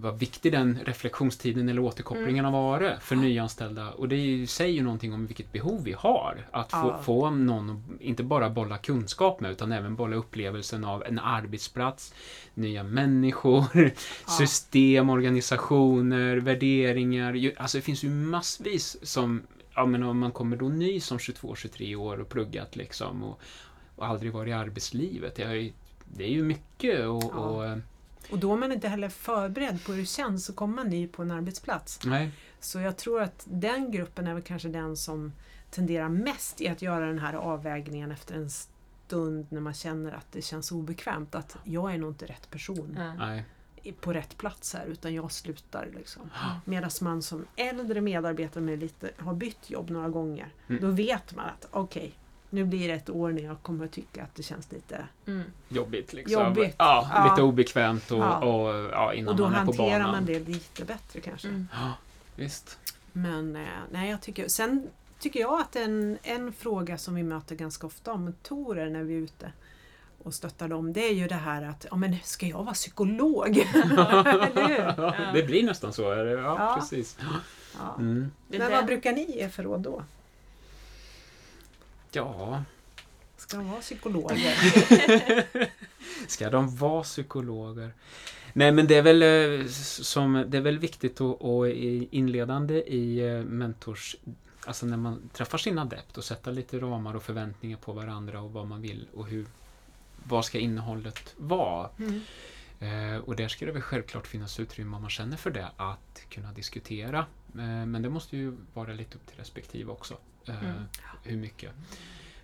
vad 0.00 0.18
viktig 0.18 0.52
den 0.52 0.78
reflektionstiden 0.84 1.68
eller 1.68 1.82
återkopplingen 1.82 2.44
har 2.44 2.52
varit 2.52 2.92
för 3.02 3.16
nyanställda. 3.16 3.90
Och 3.90 4.08
det 4.08 4.16
ju- 4.16 4.46
säger 4.46 4.72
ju 4.74 4.82
någonting 4.82 5.12
om 5.14 5.26
vilket 5.26 5.52
behov 5.52 5.84
vi 5.84 5.92
har. 5.92 6.46
Att 6.50 6.70
få, 6.70 6.76
Ja. 6.76 7.00
få 7.02 7.30
någon 7.30 7.70
att 7.70 8.00
inte 8.00 8.22
bara 8.22 8.50
bolla 8.50 8.78
kunskap 8.78 9.40
med 9.40 9.50
utan 9.50 9.72
även 9.72 9.96
bolla 9.96 10.16
upplevelsen 10.16 10.84
av 10.84 11.02
en 11.04 11.18
arbetsplats, 11.18 12.14
nya 12.54 12.82
människor, 12.82 13.64
Ja. 13.74 13.90
system, 14.38 15.10
organisationer, 15.10 16.36
värderingar. 16.36 17.34
Ju- 17.34 17.54
Alltså 17.56 17.78
det 17.78 17.82
finns 17.82 18.02
ju 18.04 18.10
massvis 18.10 18.96
som, 19.02 19.42
ja 19.74 19.86
men 19.86 20.02
om 20.02 20.18
man 20.18 20.32
kommer 20.32 20.56
då 20.56 20.68
ny 20.68 21.00
som 21.00 21.18
22-23 21.18 21.94
år 21.96 22.20
och 22.20 22.28
pluggat 22.28 22.76
liksom 22.76 23.24
och, 23.24 23.40
och 23.96 24.06
aldrig 24.06 24.32
varit 24.32 24.48
i 24.50 24.52
arbetslivet. 24.52 25.34
Det 25.36 25.42
är 25.42 25.54
ju, 25.54 25.72
det 26.16 26.24
är 26.24 26.28
ju 26.30 26.42
mycket 26.42 27.06
och, 27.06 27.22
Ja. 27.22 27.38
och 27.38 27.64
eh, 27.66 27.76
Och 28.30 28.38
då 28.38 28.52
är 28.52 28.56
man 28.56 28.72
inte 28.72 28.88
heller 28.88 29.08
förberedd 29.08 29.84
på 29.84 29.92
hur 29.92 30.00
det 30.00 30.06
känns 30.06 30.50
att 30.50 30.56
komma 30.56 30.82
ny 30.82 31.08
på 31.08 31.22
en 31.22 31.30
arbetsplats. 31.30 32.00
nej. 32.04 32.30
Så 32.60 32.80
jag 32.80 32.96
tror 32.96 33.22
att 33.22 33.46
den 33.50 33.90
gruppen 33.90 34.26
är 34.26 34.34
väl 34.34 34.42
kanske 34.42 34.68
den 34.68 34.96
som 34.96 35.32
tenderar 35.70 36.08
mest 36.08 36.60
i 36.60 36.68
att 36.68 36.82
göra 36.82 37.06
den 37.06 37.18
här 37.18 37.34
avvägningen 37.34 38.10
efter 38.10 38.34
en 38.34 38.50
stund 38.50 39.46
när 39.50 39.60
man 39.60 39.74
känner 39.74 40.12
att 40.12 40.32
det 40.32 40.42
känns 40.42 40.72
obekvämt. 40.72 41.34
Att 41.34 41.56
jag 41.64 41.94
är 41.94 41.98
nog 41.98 42.10
inte 42.10 42.26
rätt 42.26 42.50
person 42.50 42.98
nej. 43.18 43.44
på 44.00 44.12
rätt 44.12 44.36
plats 44.38 44.74
här 44.74 44.86
utan 44.86 45.14
jag 45.14 45.32
slutar. 45.32 45.88
Liksom. 45.96 46.30
Medan 46.64 46.90
man 47.00 47.22
som 47.22 47.46
äldre 47.56 48.00
medarbetare 48.00 48.64
med 48.64 48.78
lite, 48.78 49.10
har 49.18 49.34
bytt 49.34 49.70
jobb 49.70 49.90
några 49.90 50.08
gånger, 50.08 50.52
Mm. 50.68 50.82
då 50.82 50.88
vet 50.90 51.36
man 51.36 51.46
att 51.46 51.68
okej, 51.70 52.14
nu 52.50 52.64
blir 52.64 52.88
det 52.88 52.94
ett 52.94 53.10
år 53.10 53.32
när 53.32 53.42
jag 53.42 53.62
kommer 53.62 53.84
att 53.84 53.92
tycka 53.92 54.22
att 54.22 54.34
det 54.34 54.42
känns 54.42 54.72
lite... 54.72 55.06
Mm. 55.26 55.42
Jobbigt 55.68 56.12
liksom. 56.12 56.44
Jobbigt. 56.44 56.74
Ja, 56.78 57.10
Ja. 57.14 57.30
lite 57.30 57.42
obekvämt 57.42 58.10
och, 58.10 58.18
Ja. 58.18 58.38
och 58.38 58.74
ja, 58.92 59.14
innan 59.14 59.28
Och 59.32 59.36
då 59.36 59.44
man 59.44 59.52
är 59.54 59.56
på 59.58 59.64
hanterar 59.64 59.98
banan. 59.98 60.10
man 60.10 60.24
det 60.26 60.38
lite 60.48 60.84
bättre 60.84 61.20
kanske. 61.20 61.48
Mm. 61.48 61.68
Ja, 61.72 61.92
visst. 62.36 62.78
Men 63.12 63.56
eh, 63.56 63.62
nej, 63.92 64.10
jag 64.10 64.20
tycker... 64.20 64.48
Sen 64.48 64.86
tycker 65.18 65.40
jag 65.40 65.60
att 65.60 65.76
en, 65.76 66.18
en 66.22 66.52
fråga 66.52 66.98
som 66.98 67.14
vi 67.14 67.22
möter 67.22 67.54
ganska 67.56 67.86
ofta 67.86 68.12
om 68.12 68.24
mentorer 68.24 68.90
när 68.90 69.02
vi 69.02 69.14
är 69.14 69.18
ute 69.20 69.52
och 70.22 70.34
stöttar 70.34 70.68
dem, 70.68 70.92
det 70.92 71.00
är 71.08 71.14
ju 71.14 71.28
det 71.28 71.34
här 71.34 71.62
att, 71.62 71.86
ja 71.90 71.96
men 71.96 72.16
ska 72.24 72.46
jag 72.46 72.64
vara 72.64 72.74
psykolog? 72.74 73.54
Det 75.34 75.42
blir 75.46 75.62
nästan 75.62 75.92
så. 75.92 76.10
är 76.10 76.24
det? 76.24 76.30
Ja, 76.32 76.56
Ja. 76.58 76.76
precis. 76.80 77.18
Ja. 77.78 77.94
Mm. 77.98 78.30
Men 78.48 78.70
vad 78.72 78.86
brukar 78.86 79.12
ni 79.12 79.36
ge 79.36 79.48
för 79.48 79.62
råd 79.62 79.80
då? 79.80 80.02
Ja, 82.12 82.64
Ska 83.36 83.56
de 83.56 83.70
vara 83.70 83.80
psykologer? 83.80 84.54
ska 86.28 86.50
de 86.50 86.76
vara 86.76 87.02
psykologer? 87.02 87.92
Nej, 88.52 88.72
men 88.72 88.86
det 88.86 88.94
är 88.94 89.02
väl, 89.02 89.22
eh, 89.60 89.66
som, 89.68 90.44
det 90.48 90.56
är 90.56 90.62
väl 90.62 90.78
viktigt 90.78 91.20
och 91.20 91.68
i- 91.68 92.08
inledande 92.10 92.74
i 92.74 93.28
eh, 93.28 93.42
mentors... 93.44 94.16
Alltså 94.66 94.86
när 94.86 94.96
man 94.96 95.28
träffar 95.32 95.58
sin 95.58 95.78
adept 95.78 96.18
och 96.18 96.24
sätta 96.24 96.50
lite 96.50 96.78
ramar 96.78 97.14
och 97.16 97.22
förväntningar 97.22 97.76
på 97.76 97.92
varandra 97.92 98.40
och 98.40 98.52
vad 98.52 98.66
man 98.66 98.82
vill 98.82 99.06
och 99.14 99.26
hur... 99.26 99.46
Vad 100.24 100.44
ska 100.44 100.58
innehållet 100.58 101.34
vara? 101.36 101.90
Mm. 101.98 102.20
Eh, 103.14 103.20
och 103.20 103.36
där 103.36 103.48
ska 103.48 103.66
det 103.66 103.72
väl 103.72 103.82
självklart 103.82 104.26
finnas 104.26 104.60
utrymme 104.60 104.96
om 104.96 105.02
man 105.02 105.10
känner 105.10 105.36
för 105.36 105.50
det 105.50 105.68
att 105.76 106.22
kunna 106.30 106.52
diskutera. 106.52 107.26
Eh, 107.54 107.86
men 107.86 108.02
det 108.02 108.08
måste 108.10 108.36
ju 108.36 108.56
vara 108.74 108.92
lite 108.92 109.16
upp 109.16 109.26
till 109.26 109.36
respektive 109.36 109.92
också. 109.92 110.14
Eh, 110.48 110.62
Mm. 110.64 110.84
Hur 111.22 111.36
mycket. 111.36 111.72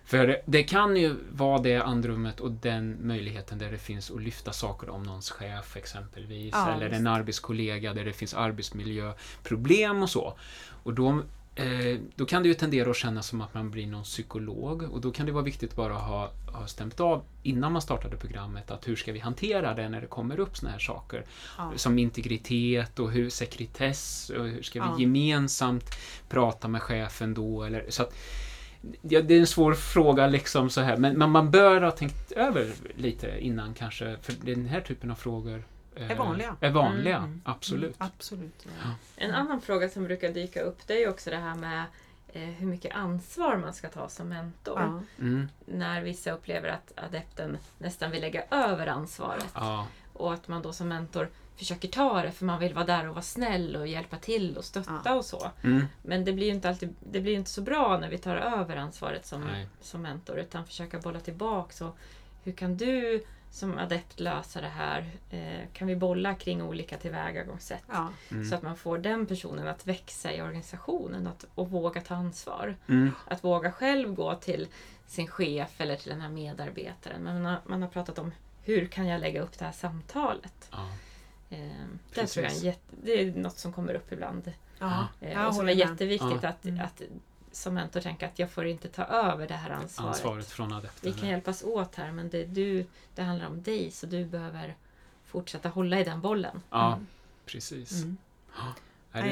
För 0.05 0.27
det, 0.27 0.41
det 0.45 0.63
kan 0.63 0.95
ju 0.97 1.15
vara 1.31 1.59
det 1.59 1.75
andrummet 1.77 2.39
och 2.39 2.51
den 2.51 3.07
möjligheten 3.07 3.57
där 3.57 3.71
det 3.71 3.77
finns 3.77 4.11
att 4.11 4.21
lyfta 4.21 4.51
saker 4.53 4.89
om 4.89 5.03
någons 5.03 5.31
chef 5.31 5.77
exempelvis. 5.77 6.53
Ja, 6.53 6.71
eller 6.73 6.89
visst. 6.89 6.99
en 6.99 7.07
arbetskollega 7.07 7.93
där 7.93 8.05
det 8.05 8.13
finns 8.13 8.33
arbetsmiljöproblem 8.33 10.03
och 10.03 10.09
så. 10.09 10.33
Och 10.83 10.93
då, 10.93 11.21
eh, 11.55 11.99
då 12.15 12.25
kan 12.25 12.43
det 12.43 12.47
ju 12.49 12.53
tendera 12.55 12.89
att 12.89 12.95
kännas 12.95 13.27
som 13.27 13.41
att 13.41 13.53
man 13.53 13.71
blir 13.71 13.87
någon 13.87 14.03
psykolog 14.03 14.83
och 14.83 15.01
då 15.01 15.11
kan 15.11 15.25
det 15.25 15.31
vara 15.31 15.43
viktigt 15.43 15.75
bara 15.75 15.95
att 15.95 16.01
ha, 16.03 16.31
ha 16.53 16.67
stämt 16.67 16.99
av 16.99 17.23
innan 17.43 17.71
man 17.71 17.81
startade 17.81 18.17
programmet 18.17 18.71
att 18.71 18.87
hur 18.87 18.95
ska 18.95 19.11
vi 19.11 19.19
hantera 19.19 19.73
det 19.73 19.89
när 19.89 20.01
det 20.01 20.07
kommer 20.07 20.39
upp 20.39 20.57
såna 20.57 20.71
här 20.71 20.79
saker 20.79 21.25
Ja. 21.57 21.71
som 21.75 21.99
integritet 21.99 22.99
och 22.99 23.11
hur 23.11 23.29
sekretess 23.29 24.31
och 24.37 24.45
hur 24.45 24.61
ska 24.61 24.81
vi 24.81 24.87
Ja. 24.89 24.99
gemensamt 24.99 25.85
prata 26.29 26.67
med 26.67 26.81
chefen 26.81 27.33
då 27.33 27.63
eller 27.63 27.85
så 27.89 28.03
att 28.03 28.13
Ja, 29.01 29.21
det 29.21 29.33
är 29.35 29.39
en 29.39 29.47
svår 29.47 29.73
fråga 29.73 30.27
liksom 30.27 30.69
så 30.69 30.81
här, 30.81 30.97
men, 30.97 31.17
men 31.17 31.29
man 31.29 31.51
bör 31.51 31.81
ha 31.81 31.91
tänkt 31.91 32.31
över 32.31 32.71
lite 32.95 33.39
innan 33.39 33.73
kanske, 33.73 34.17
för 34.21 34.33
den 34.41 34.65
här 34.65 34.81
typen 34.81 35.11
av 35.11 35.15
frågor 35.15 35.63
Är 35.95 36.15
vanliga. 36.15 36.55
Är 36.59 36.69
vanliga, 36.71 37.17
Mm. 37.17 37.41
absolut. 37.45 37.95
Mm, 37.99 38.11
absolut. 38.15 38.65
Ja. 38.83 38.89
En 39.15 39.31
annan 39.31 39.61
fråga 39.61 39.89
som 39.89 40.03
brukar 40.03 40.29
dyka 40.29 40.61
upp 40.61 40.87
det 40.87 41.03
är 41.03 41.09
också 41.09 41.29
det 41.29 41.37
här 41.37 41.55
med 41.55 41.83
eh, 42.27 42.41
hur 42.41 42.67
mycket 42.67 42.95
ansvar 42.95 43.57
man 43.57 43.73
ska 43.73 43.89
ta 43.89 44.09
som 44.09 44.29
mentor. 44.29 44.79
Ja. 44.79 45.01
Mm, 45.19 45.47
När 45.65 46.01
vissa 46.01 46.31
upplever 46.31 46.69
att 46.69 46.91
adepten 46.95 47.57
nästan 47.77 48.11
vill 48.11 48.21
lägga 48.21 48.43
över 48.51 48.87
ansvaret 48.87 49.47
ja, 49.53 49.87
och 50.13 50.33
att 50.33 50.47
man 50.47 50.61
då 50.61 50.73
som 50.73 50.87
mentor 50.87 51.29
försöker 51.57 51.87
ta 51.87 52.21
det 52.21 52.31
för 52.31 52.45
man 52.45 52.59
vill 52.59 52.73
vara 52.73 52.85
där 52.85 53.07
och 53.07 53.15
vara 53.15 53.21
snäll 53.23 53.75
och 53.75 53.87
hjälpa 53.87 54.17
till 54.17 54.57
och 54.57 54.65
stötta 54.65 55.01
Ja. 55.05 55.13
och 55.13 55.25
så. 55.25 55.51
mm, 55.63 55.85
Men 56.01 56.25
det 56.25 56.33
blir 56.33 56.45
ju 56.47 56.53
inte 56.53 56.69
alltid 56.69 56.95
det 56.99 57.21
blir 57.21 57.33
inte 57.35 57.49
så 57.49 57.61
bra 57.61 57.97
när 57.99 58.09
vi 58.09 58.17
tar 58.17 58.35
över 58.35 58.75
ansvaret 58.77 59.25
som, 59.25 59.41
Nej. 59.41 59.67
som 59.81 60.01
mentor 60.01 60.39
utan 60.39 60.65
försöka 60.65 60.99
bolla 60.99 61.19
tillbaks. 61.19 61.81
Och 61.81 61.97
hur 62.43 62.51
kan 62.51 62.77
du 62.77 63.23
som 63.55 63.77
adept 63.77 64.19
lösa 64.19 64.61
det 64.61 64.67
här? 64.67 65.09
Eh, 65.29 65.67
kan 65.73 65.87
vi 65.87 65.95
bolla 65.95 66.35
kring 66.35 66.61
olika 66.63 66.97
tillvägagångssätt? 66.97 67.83
Ja. 67.91 68.09
mm, 68.31 68.45
Så 68.45 68.55
att 68.55 68.61
man 68.61 68.77
får 68.77 68.97
den 68.97 69.25
personen 69.25 69.67
att 69.67 69.87
växa 69.87 70.33
i 70.33 70.41
organisationen 70.41 71.27
att, 71.27 71.45
och 71.55 71.69
våga 71.71 72.01
ta 72.01 72.15
ansvar. 72.15 72.75
mm, 72.87 73.11
Att 73.27 73.43
våga 73.43 73.71
själv 73.71 74.13
gå 74.13 74.35
till 74.35 74.67
sin 75.07 75.27
chef 75.27 75.81
eller 75.81 75.95
till 75.95 76.09
den 76.09 76.21
här 76.21 76.29
medarbetaren. 76.29 77.21
Men 77.23 77.41
man 77.41 77.45
har, 77.45 77.61
man 77.65 77.81
har 77.81 77.89
pratat 77.89 78.19
om 78.19 78.31
hur 78.63 78.85
kan 78.87 79.07
jag 79.07 79.21
lägga 79.21 79.41
upp 79.41 79.59
det 79.59 79.65
här 79.65 79.71
samtalet? 79.71 80.69
ja, 80.71 80.89
Eh, 81.49 81.57
det, 82.13 82.27
tror 82.27 82.45
jag 82.63 82.75
det 83.03 83.11
är 83.21 83.31
något 83.31 83.57
som 83.57 83.73
kommer 83.73 83.93
upp 83.93 84.11
ibland. 84.11 84.51
Ja. 84.79 85.07
Eh, 85.21 85.45
och 85.47 85.55
som 85.55 85.67
är 85.69 85.73
jätteviktigt 85.73 86.43
Ja. 86.43 86.49
att, 86.49 86.65
Mm. 86.65 86.85
att 86.85 87.01
som 87.55 87.73
mentor 87.73 87.99
tänka 88.01 88.25
att 88.27 88.39
jag 88.39 88.51
får 88.51 88.65
inte 88.65 88.87
ta 88.87 89.03
över 89.03 89.47
det 89.47 89.53
här 89.53 89.69
ansvaret. 89.69 90.09
ansvaret 90.15 90.47
från 90.47 90.73
adepten. 90.73 91.11
Vi 91.13 91.19
kan 91.19 91.29
hjälpas 91.29 91.63
åt 91.63 91.95
här 91.95 92.11
men 92.11 92.29
det, 92.29 92.41
är 92.41 92.47
du, 92.47 92.85
det 93.15 93.21
handlar 93.23 93.47
om 93.47 93.63
dig 93.63 93.91
så 93.91 94.05
du 94.05 94.25
behöver 94.25 94.75
fortsätta 95.25 95.69
hålla 95.69 95.99
i 95.99 96.03
den 96.03 96.21
bollen. 96.21 96.61
Ja, 96.69 96.99
precis. 97.45 97.91
Mm. 98.03 98.17
Är 99.11 99.23
det, 99.23 99.29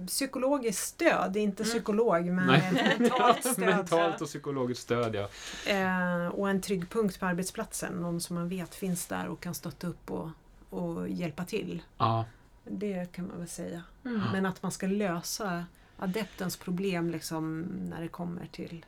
Eh, 0.00 0.06
Psykologiskt 0.06 0.88
stöd, 0.88 1.36
inte 1.36 1.62
Mm. 1.62 1.70
psykolog 1.74 2.26
men 2.26 2.46
mentalt 2.98 3.44
stöd. 3.52 3.58
mentalt 3.58 4.20
och 4.20 4.26
psykologiskt 4.26 4.82
stöd, 4.82 5.14
ja. 5.14 5.28
Eh, 5.72 6.26
och 6.26 6.50
en 6.50 6.60
trygg 6.60 6.90
punkt 6.90 7.20
på 7.20 7.26
arbetsplatsen, 7.26 7.92
någon 7.92 8.20
som 8.20 8.36
man 8.36 8.48
vet 8.48 8.74
finns 8.74 9.06
där 9.06 9.26
och 9.28 9.40
kan 9.40 9.54
stötta 9.54 9.86
upp 9.86 10.10
och, 10.10 10.28
och 10.70 11.08
hjälpa 11.08 11.44
till. 11.44 11.82
Ja, 11.98 12.24
Det 12.64 13.12
kan 13.12 13.26
man 13.28 13.38
väl 13.38 13.48
säga. 13.48 13.82
Mm. 14.04 14.22
Men 14.32 14.46
att 14.46 14.62
man 14.62 14.72
ska 14.72 14.86
lösa 14.86 15.64
adeptens 16.00 16.56
problem 16.56 17.10
liksom 17.10 17.60
när 17.62 18.00
det 18.02 18.08
kommer 18.08 18.46
till 18.46 18.84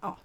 ja 0.00 0.18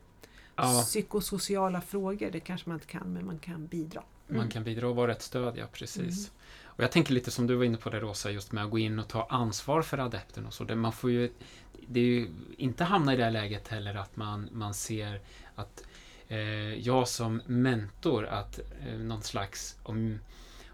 psykosociala 0.84 1.82
frågor, 1.82 2.32
det 2.32 2.39
kanske 2.39 2.69
man 2.69 2.75
inte 2.75 2.88
kan 2.88 3.13
men 3.13 3.25
man 3.25 3.39
kan 3.39 3.67
bidra. 3.67 4.04
man 4.27 4.38
Mm. 4.38 4.49
kan 4.49 4.63
bidra 4.63 4.88
och 4.88 4.95
vara 4.95 5.12
ett 5.12 5.21
stöd, 5.21 5.58
ja 5.58 5.65
precis. 5.71 5.99
Mm. 6.27 6.32
Och 6.63 6.84
jag 6.84 6.91
tänker 6.91 7.13
lite 7.13 7.32
som 7.32 7.47
du 7.47 7.56
var 7.56 7.63
inne 7.63 7.77
på 7.77 7.89
det 7.89 7.99
Rosa, 7.99 8.32
just 8.32 8.51
med 8.51 8.63
att 8.63 8.71
gå 8.71 8.80
in 8.80 8.99
och 8.99 9.08
ta 9.08 9.27
ansvar 9.30 9.82
för 9.82 9.97
adepten 9.97 10.45
och 10.45 10.54
så. 10.54 10.63
Det, 10.63 10.75
man 10.75 10.93
får 10.93 11.12
ju, 11.12 11.32
det 11.88 11.99
är 11.99 12.04
ju 12.04 12.30
inte 12.58 12.84
hamna 12.84 13.13
i 13.13 13.17
det 13.17 13.23
här 13.23 13.32
läget 13.32 13.67
heller 13.67 13.95
att 13.95 14.15
man, 14.15 14.49
man 14.51 14.73
ser 14.73 15.21
att 15.56 15.84
eh, 16.27 16.39
jag 16.73 17.08
som 17.08 17.41
mentor, 17.45 18.25
att 18.25 18.60
eh, 18.88 18.97
någon 18.97 19.23
slags, 19.23 19.77
om, 19.84 20.19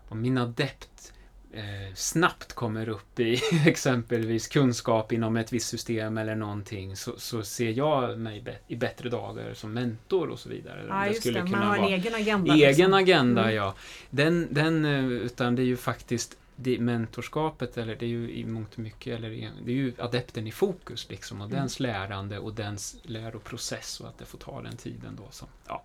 om 0.10 0.22
min 0.22 0.38
adept 0.38 1.14
eh, 1.54 1.94
snabbt 1.96 2.54
kommer 2.54 2.90
upp 2.90 3.20
i 3.20 3.42
exempelvis 3.66 4.48
kunskap 4.48 5.12
inom 5.12 5.38
ett 5.38 5.54
visst 5.54 5.68
system 5.70 6.18
eller 6.18 6.36
någonting 6.36 6.96
så, 6.96 7.14
så 7.20 7.44
ser 7.44 7.70
jag 7.70 8.20
mig 8.20 8.44
i 8.68 8.76
bättre 8.76 9.10
dagar 9.10 9.54
som 9.54 9.74
mentor 9.74 10.30
och 10.30 10.40
så 10.40 10.50
vidare. 10.50 10.86
Ja, 10.90 11.06
det 11.08 11.14
skulle 11.14 11.34
det. 11.40 11.44
Man 11.44 11.52
kunna 11.54 11.66
har 11.66 11.76
en 11.76 11.82
vara- 11.82 11.92
egen 11.94 12.16
agenda. 12.16 12.54
Egen 12.54 12.68
liksom. 12.68 12.94
agenda, 12.94 13.42
Mm. 13.44 13.56
ja. 13.56 13.76
Den, 14.10 14.48
den, 14.52 14.86
eh, 14.86 15.06
utan 15.06 15.56
det 15.56 15.62
är 15.62 15.66
ju 15.66 15.78
faktiskt 15.78 16.38
det 16.56 16.80
mentorskapet, 16.80 17.78
eller 17.78 17.96
det 17.96 18.06
är 18.06 18.10
ju 18.10 18.32
i 18.32 18.46
mångt 18.46 18.74
och 18.74 18.80
mycket, 18.80 19.18
eller 19.18 19.30
det 19.66 19.72
är 19.72 19.76
ju 19.76 19.94
adepten 19.98 20.48
i 20.48 20.52
fokus 20.52 21.10
liksom, 21.10 21.42
och 21.42 21.48
Mm. 21.48 21.60
dens 21.60 21.80
lärande 21.80 22.40
och 22.40 22.54
dens 22.54 22.96
läroprocess 23.04 24.00
och 24.00 24.08
att 24.08 24.18
det 24.20 24.26
får 24.26 24.38
ta 24.38 24.62
den 24.62 24.78
tiden 24.78 25.16
då. 25.18 25.28
Så, 25.32 25.46
ja. 25.68 25.84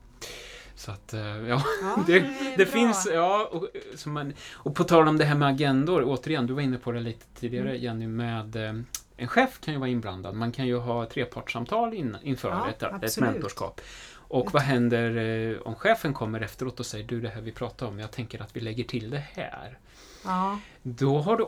Så 0.75 0.91
att, 0.91 1.15
eh, 1.15 1.21
ja, 1.49 1.63
Ja, 1.83 2.03
det, 2.07 2.25
det 2.57 2.67
finns, 2.67 3.09
ja, 3.13 3.49
och, 3.53 3.69
som 3.95 4.13
man, 4.13 4.33
och 4.55 4.75
på 4.75 4.85
tal 4.85 5.09
om 5.09 5.19
det 5.19 5.25
här 5.25 5.35
med 5.35 5.49
agendor, 5.49 6.03
återigen, 6.07 6.47
du 6.47 6.53
var 6.55 6.63
inne 6.63 6.79
på 6.79 6.93
det 6.93 7.01
lite 7.01 7.25
tidigare 7.35 7.69
Mm. 7.69 7.83
Jenny, 7.83 8.07
med 8.07 8.57
eh, 8.57 8.75
en 9.17 9.29
chef 9.29 9.61
kan 9.61 9.75
ju 9.75 9.81
vara 9.81 9.91
inblandad. 9.91 10.35
Man 10.35 10.53
kan 10.53 10.67
ju 10.67 10.77
ha 10.79 11.07
trepartssamtal 11.07 11.95
in, 11.95 12.17
inför 12.23 12.49
Ja, 12.49 12.69
ett, 12.69 13.05
ett 13.05 13.19
mentorskap. 13.21 13.81
Och 14.15 14.53
vad 14.53 14.63
händer 14.63 15.17
eh, 15.17 15.59
om 15.63 15.75
chefen 15.75 16.15
kommer 16.15 16.41
efteråt 16.41 16.81
och 16.81 16.87
säger 16.87 17.07
du 17.07 17.21
det 17.21 17.29
här 17.29 17.41
vi 17.41 17.53
pratade 17.53 17.91
om, 17.91 17.99
jag 17.99 18.11
tänker 18.11 18.43
att 18.43 18.57
vi 18.57 18.61
lägger 18.61 18.85
till 18.85 19.11
det 19.11 19.25
här. 19.33 19.79
Ja, 20.25 20.59
Då 20.83 21.19
har 21.19 21.37
du 21.37 21.47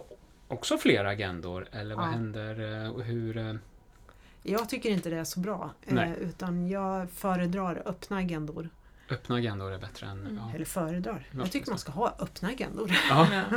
också 0.48 0.78
fler 0.78 1.04
agendor, 1.04 1.66
eller 1.72 1.94
vad 1.94 2.04
Ja. 2.04 2.10
händer 2.10 2.90
och 2.94 3.02
hur... 3.02 3.58
jag 4.42 4.68
tycker 4.68 4.90
inte 4.90 5.10
det 5.10 5.16
är 5.16 5.24
så 5.24 5.40
bra. 5.40 5.70
Nej. 5.84 6.14
Utan 6.20 6.68
jag 6.68 7.10
föredrar 7.10 7.82
öppna 7.86 8.16
agendor. 8.16 8.68
Öppna 9.10 9.36
agendor 9.36 9.72
är 9.72 9.78
bättre 9.78 10.06
än... 10.06 10.20
Mm. 10.20 10.36
Ja. 10.36 10.50
Eller 10.54 10.64
föredrar. 10.64 11.26
Ja, 11.30 11.38
Jag 11.38 11.50
tycker 11.52 11.66
man 11.70 11.74
precis. 11.74 11.80
ska 11.80 11.92
ha 11.92 12.14
öppna 12.18 12.48
agendor. 12.48 12.90
Ja, 13.10 13.28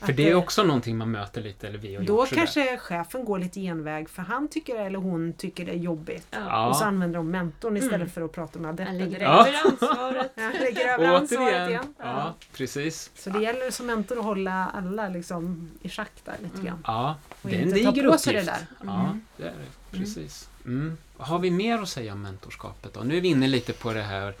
Ja. 0.00 0.06
för 0.06 0.12
det 0.12 0.30
är 0.30 0.34
också 0.34 0.62
någonting 0.62 0.96
man 0.96 1.10
möter 1.10 1.40
lite, 1.42 1.68
eller 1.68 1.78
vi 1.78 1.94
har 1.94 2.02
Då 2.02 2.26
kanske 2.26 2.76
chefen 2.78 3.24
går 3.24 3.38
lite 3.38 3.60
genväg 3.60 4.08
för 4.10 4.22
han 4.22 4.48
tycker 4.48 4.76
eller 4.76 4.98
hon 4.98 5.32
tycker 5.32 5.66
det 5.66 5.72
är 5.72 5.76
jobbigt. 5.76 6.26
Ja. 6.30 6.38
Ja. 6.48 6.68
Och 6.68 6.76
så 6.76 6.84
använder 6.84 7.16
de 7.18 7.30
mentorn 7.30 7.76
istället 7.76 7.94
Mm. 7.94 8.10
för 8.10 8.22
att 8.22 8.32
prata 8.32 8.58
med 8.58 8.68
adepten 8.70 8.98
lägger 8.98 9.10
direkt. 9.10 9.22
Ja. 9.22 9.46
över 9.48 9.58
ansvaret. 9.70 10.32
Ja, 10.36 10.50
lägger 10.60 10.88
över 10.94 11.04
ansvaret 11.06 11.70
igen. 11.70 11.94
ja, 11.98 12.34
precis. 12.52 13.10
Så 13.14 13.30
det 13.30 13.42
gäller 13.42 13.70
som 13.70 13.86
mentor 13.86 14.18
att 14.18 14.24
hålla 14.24 14.66
alla 14.74 15.08
liksom 15.08 15.70
i 15.82 15.88
schack 15.88 16.12
där 16.24 16.36
lite 16.42 16.54
Mm. 16.54 16.66
grann. 16.66 16.82
Ja, 16.86 17.16
Och 17.42 17.48
det 17.50 17.56
är 17.56 17.62
en 17.62 17.70
diger 17.70 18.04
uppgift. 18.04 18.24
det 18.24 18.42
där. 18.42 18.66
Ja, 18.84 19.00
Mm. 19.04 19.20
det 19.36 19.42
är 19.44 19.52
det. 19.90 19.98
Precis. 19.98 20.48
Mm. 20.64 20.96
Har 21.18 21.38
vi 21.38 21.50
mer 21.50 21.78
att 21.78 21.88
säga 21.88 22.12
om 22.12 22.22
mentorskapet 22.22 22.94
då? 22.94 23.00
Nu 23.00 23.16
är 23.16 23.20
vi 23.20 23.28
inne 23.28 23.46
lite 23.48 23.72
på 23.72 23.92
det 23.92 24.02
här 24.02 24.34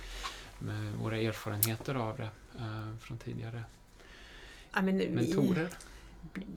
med 0.58 0.92
våra 0.92 1.18
erfarenheter 1.18 1.94
av 1.94 2.16
det 2.16 2.30
eh, 2.58 2.96
från 3.00 3.18
tidigare 3.18 3.62
men 4.72 4.98
vi, 4.98 5.08
mentorer. 5.08 5.68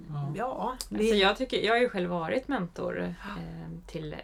Ja. 0.09 0.33
Ja, 0.35 0.75
vi, 0.89 0.97
Alltså 0.99 1.15
jag, 1.15 1.37
tycker, 1.37 1.57
jag 1.65 1.73
har 1.73 1.79
ju 1.79 1.89
själv 1.89 2.09
varit 2.09 2.47
mentor 2.47 3.01
eh, 3.01 3.15
till 3.87 4.15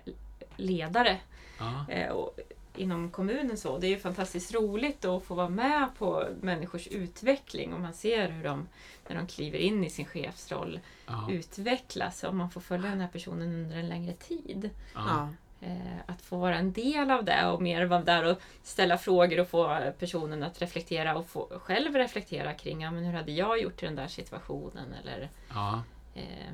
ledare 0.55 1.17
Ja. 1.59 1.85
eh, 1.89 2.09
och 2.09 2.39
inom 2.75 3.11
kommunen. 3.11 3.57
så. 3.57 3.77
Det 3.77 3.87
är 3.87 3.89
ju 3.89 3.99
fantastiskt 3.99 4.53
roligt 4.53 5.05
att 5.05 5.23
få 5.23 5.35
vara 5.35 5.49
med 5.49 5.89
på 5.97 6.27
människors 6.41 6.87
utveckling 6.87 7.73
och 7.73 7.79
man 7.79 7.93
ser 7.93 8.29
hur 8.29 8.43
de, 8.43 8.67
när 9.07 9.15
de 9.15 9.27
kliver 9.27 9.57
in 9.59 9.83
i 9.83 9.89
sin 9.89 10.05
chefsroll, 10.05 10.79
Ja. 11.05 11.27
utvecklas 11.31 12.23
och 12.23 12.35
man 12.35 12.49
får 12.51 12.61
följa 12.61 12.89
den 12.89 12.99
här 13.01 13.07
personen 13.07 13.53
under 13.53 13.77
en 13.77 13.89
längre 13.89 14.13
tid. 14.13 14.69
Ja. 14.93 15.29
Eh, 15.61 15.99
att 16.05 16.21
få 16.21 16.37
vara 16.37 16.57
en 16.57 16.71
del 16.73 17.11
av 17.11 17.23
det 17.25 17.45
och 17.47 17.61
mer 17.61 17.85
vara 17.85 18.01
där 18.01 18.23
och 18.31 18.37
ställa 18.63 18.97
frågor 18.97 19.39
och 19.39 19.47
få 19.49 19.91
personen 19.99 20.43
att 20.43 20.61
reflektera 20.61 21.17
och 21.17 21.27
få 21.27 21.47
själv 21.61 21.95
reflektera 21.95 22.53
kring 22.53 22.81
ja, 22.81 22.91
men 22.91 23.03
hur 23.03 23.13
hade 23.13 23.31
jag 23.31 23.61
gjort 23.61 23.83
i 23.83 23.85
den 23.85 23.95
där 23.95 24.07
situationen 24.07 24.93
eller 25.03 25.29
Ja. 25.49 25.83
eh, 26.15 26.53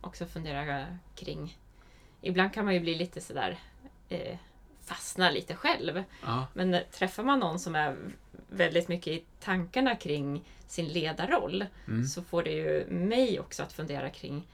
också 0.00 0.26
fundera 0.26 0.84
kring 1.14 1.58
Ibland 2.20 2.54
kan 2.54 2.64
man 2.64 2.74
ju 2.74 2.80
bli 2.80 2.94
lite 2.94 3.20
sådär 3.20 3.58
eh, 4.08 4.36
fastna 4.84 5.30
lite 5.30 5.54
själv. 5.54 6.02
Ja. 6.22 6.46
Men 6.54 6.76
träffar 6.92 7.22
man 7.22 7.38
någon 7.40 7.58
som 7.58 7.74
är 7.74 7.96
väldigt 8.48 8.88
mycket 8.88 9.12
i 9.12 9.24
tankarna 9.40 9.94
kring 9.96 10.44
sin 10.66 10.88
ledarroll 10.88 11.64
Mm. 11.88 12.04
så 12.04 12.22
får 12.22 12.42
det 12.42 12.50
ju 12.52 12.86
mig 12.90 13.40
också 13.40 13.62
att 13.62 13.72
fundera 13.72 14.10
kring 14.10 14.46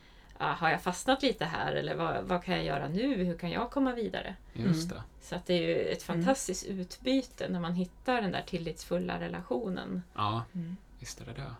har 0.44 0.70
jag 0.70 0.82
fastnat 0.82 1.22
lite 1.22 1.44
här 1.44 1.72
eller 1.72 1.94
vad, 1.94 2.24
vad 2.24 2.44
kan 2.44 2.54
jag 2.54 2.64
göra 2.64 2.88
nu? 2.88 3.24
Hur 3.24 3.38
kan 3.38 3.50
jag 3.50 3.70
komma 3.70 3.92
vidare? 3.92 4.34
Just 4.52 4.88
det. 4.90 5.02
Så 5.22 5.34
att 5.34 5.46
det 5.46 5.54
är 5.54 5.62
ju 5.68 5.76
ett 5.88 6.02
fantastiskt 6.02 6.64
utbyte 6.66 7.48
när 7.48 7.60
man 7.60 7.72
hittar 7.74 8.22
den 8.22 8.32
där 8.32 8.42
tillitsfulla 8.46 9.20
relationen. 9.20 10.02
Ja, 10.14 10.44
Mm. 10.54 10.76
visst 10.98 11.20
är 11.20 11.24
det 11.24 11.32
det. 11.32 11.54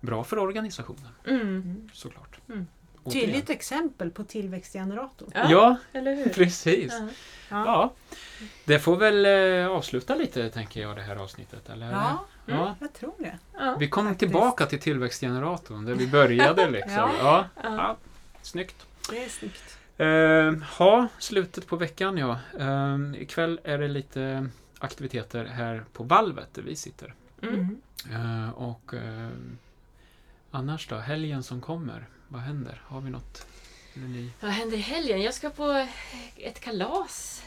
Bra 0.00 0.24
för 0.24 0.38
organisationen, 0.38 1.08
Mm. 1.26 1.90
såklart. 1.92 2.38
Mm. 2.48 2.66
Tydligt 3.12 3.50
exempel 3.50 4.10
på 4.10 4.24
tillväxtgenerator. 4.24 5.28
Ja, 5.34 5.50
Ja, 5.50 5.76
eller 5.92 6.14
hur? 6.14 6.28
precis. 6.34 6.92
Ja. 6.92 7.06
Ja. 7.50 7.64
Ja, 7.66 7.92
det 8.64 8.78
får 8.78 8.96
väl 8.96 9.26
eh, 9.26 9.76
avsluta 9.76 10.14
lite, 10.14 10.50
tänker 10.50 10.80
jag, 10.80 10.96
det 10.96 11.02
här 11.02 11.16
avsnittet. 11.16 11.68
Eller? 11.68 11.92
Ja, 11.92 12.24
Ja. 12.46 12.74
jag 12.80 12.92
tror 12.92 13.14
det. 13.18 13.38
Ja. 13.58 13.76
Vi 13.78 13.88
kommer 13.88 14.14
tillbaka 14.14 14.66
till 14.66 14.80
tillväxtgeneratorn, 14.80 15.84
där 15.84 15.94
vi 15.94 16.06
började 16.06 16.70
liksom. 16.70 17.10
Ja. 17.20 17.44
ja. 17.62 17.96
Ja. 18.42 18.44
Ja. 18.44 18.44
Snyggt. 18.44 18.86
Det 19.10 19.24
är 19.24 19.28
snyggt. 19.28 19.78
Uh, 20.00 20.62
ha, 20.78 21.08
slutet 21.18 21.66
på 21.66 21.76
veckan 21.76 22.16
ja. 22.18 22.38
Uh, 22.60 23.22
ikväll 23.22 23.60
är 23.64 23.78
det 23.78 23.88
lite 23.88 24.48
aktiviteter 24.78 25.44
här 25.44 25.84
på 25.92 26.04
valvet 26.04 26.54
där 26.54 26.62
vi 26.62 26.76
sitter. 26.76 27.14
Mm. 27.42 27.80
Eh, 28.10 28.50
och 28.50 28.94
eh, 28.94 29.28
annars 30.50 30.88
då, 30.88 30.96
helgen 30.96 31.42
som 31.42 31.60
kommer, 31.60 32.06
vad 32.28 32.40
händer? 32.40 32.82
Har 32.86 33.00
vi 33.00 33.10
något? 33.10 33.46
Ni... 33.94 34.30
Vad 34.40 34.50
händer 34.50 34.76
i 34.76 34.80
helgen? 34.80 35.22
Jag 35.22 35.34
ska 35.34 35.50
på 35.50 35.86
ett 36.36 36.60
kalas. 36.60 37.42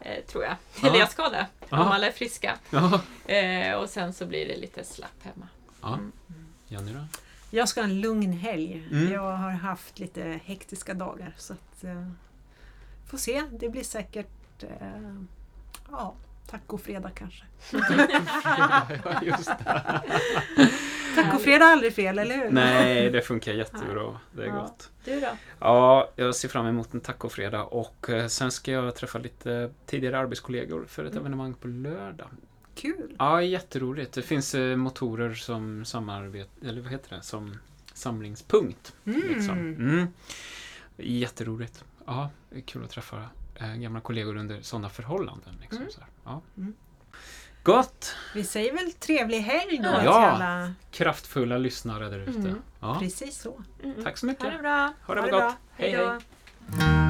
Eh, 0.00 0.24
tror 0.24 0.44
jag. 0.44 0.56
Ja. 0.82 0.88
Eller 0.88 0.98
jag 0.98 1.10
ska 1.10 1.28
det. 1.28 1.46
Om 1.60 1.66
Ja. 1.68 1.94
alla 1.94 2.06
är 2.06 2.12
friska. 2.12 2.58
Ja. 2.70 3.00
Eh, 3.32 3.74
och 3.74 3.88
sen 3.88 4.12
så 4.12 4.26
blir 4.26 4.48
det 4.48 4.56
lite 4.56 4.84
slapp 4.84 5.22
hemma. 5.22 5.48
ja. 5.82 5.94
Mm. 5.94 6.12
Jenny 6.68 6.92
då? 6.92 7.04
Jag 7.50 7.68
ska 7.68 7.80
ha 7.80 7.88
en 7.88 8.00
lugn 8.00 8.32
helg. 8.32 8.86
Mm. 8.90 9.12
Jag 9.12 9.20
har 9.36 9.50
haft 9.50 9.98
lite 9.98 10.40
hektiska 10.44 10.94
dagar. 10.94 11.34
Så 11.36 11.52
att, 11.52 11.84
eh, 11.84 12.08
får 13.06 13.18
se. 13.18 13.42
Det 13.50 13.68
blir 13.68 13.82
säkert 13.82 14.62
eh, 14.62 15.14
ja, 15.90 16.14
tacofredag 16.50 17.10
kanske. 17.14 17.44
ja, 19.04 19.22
just 19.22 19.48
det. 19.64 20.02
Tacofredag 21.14 21.68
är 21.68 21.72
aldrig 21.72 21.94
fel, 21.94 22.18
eller 22.18 22.36
hur? 22.36 22.50
Nej, 22.50 23.10
det 23.10 23.20
funkar 23.22 23.52
jättebra. 23.52 24.18
Det 24.32 24.42
är 24.42 24.46
Ja. 24.46 24.54
gott. 24.60 24.90
Du 25.04 25.20
då? 25.20 25.26
Ja, 25.60 26.10
jag 26.16 26.34
ser 26.34 26.48
fram 26.48 26.66
emot 26.66 26.94
en 26.94 27.00
tacofredag 27.00 27.72
och 27.72 28.10
eh, 28.10 28.26
sen 28.26 28.50
ska 28.50 28.72
jag 28.72 28.94
träffa 28.94 29.18
lite 29.18 29.70
tidigare 29.86 30.18
arbetskollegor 30.18 30.84
för 30.88 31.04
ett 31.04 31.10
Mm. 31.12 31.22
evenemang 31.22 31.54
på 31.54 31.68
lördag. 31.68 32.28
Kul! 32.78 33.16
Ja, 33.18 33.42
jätteroligt. 33.42 34.12
Det 34.12 34.22
finns 34.22 34.54
eh, 34.54 34.76
motorer 34.76 35.34
som 35.34 35.84
samarbete, 35.84 36.66
eller 36.68 36.80
vad 36.82 36.90
heter 36.90 37.16
det, 37.16 37.22
som 37.22 37.58
samlingspunkt. 37.94 38.94
Liksom. 39.04 39.58
Mm. 39.58 39.74
Mm. 39.90 40.06
Jätteroligt. 40.96 41.84
Ja, 42.06 42.30
kul 42.66 42.84
att 42.84 42.90
träffa 42.90 43.22
eh, 43.54 43.74
gamla 43.74 44.00
kollegor 44.00 44.36
under 44.36 44.62
sådana 44.62 44.88
förhållanden. 44.88 45.54
Liksom, 45.60 45.78
Mm. 45.78 45.90
så 45.92 46.00
här. 46.00 46.08
Ja. 46.24 46.42
Mm. 46.56 46.74
Gott! 47.62 48.14
Vi 48.34 48.44
säger 48.44 48.72
väl 48.72 48.92
trevlig 48.92 49.38
helg 49.40 49.78
då 49.78 49.88
Ja. 49.88 49.98
till 50.00 50.08
alla. 50.08 50.72
Kraftfulla 50.90 51.58
lyssnare 51.58 52.08
där 52.08 52.18
ute. 52.18 52.30
Mm. 52.38 52.62
Ja. 52.80 52.98
Precis 53.00 53.40
så. 53.40 53.62
Mm. 53.84 54.04
Tack 54.04 54.18
så 54.18 54.26
mycket. 54.26 54.42
Ha 54.44 54.50
det 54.50 54.58
bra! 54.58 54.92
Ha 55.06 55.14
det 55.14 55.20
Ha 55.20 55.26
det 55.26 55.32
gott. 55.32 55.40
bra. 55.40 55.54
hej. 55.76 55.90
Hej 55.90 56.18
hej. 56.80 57.07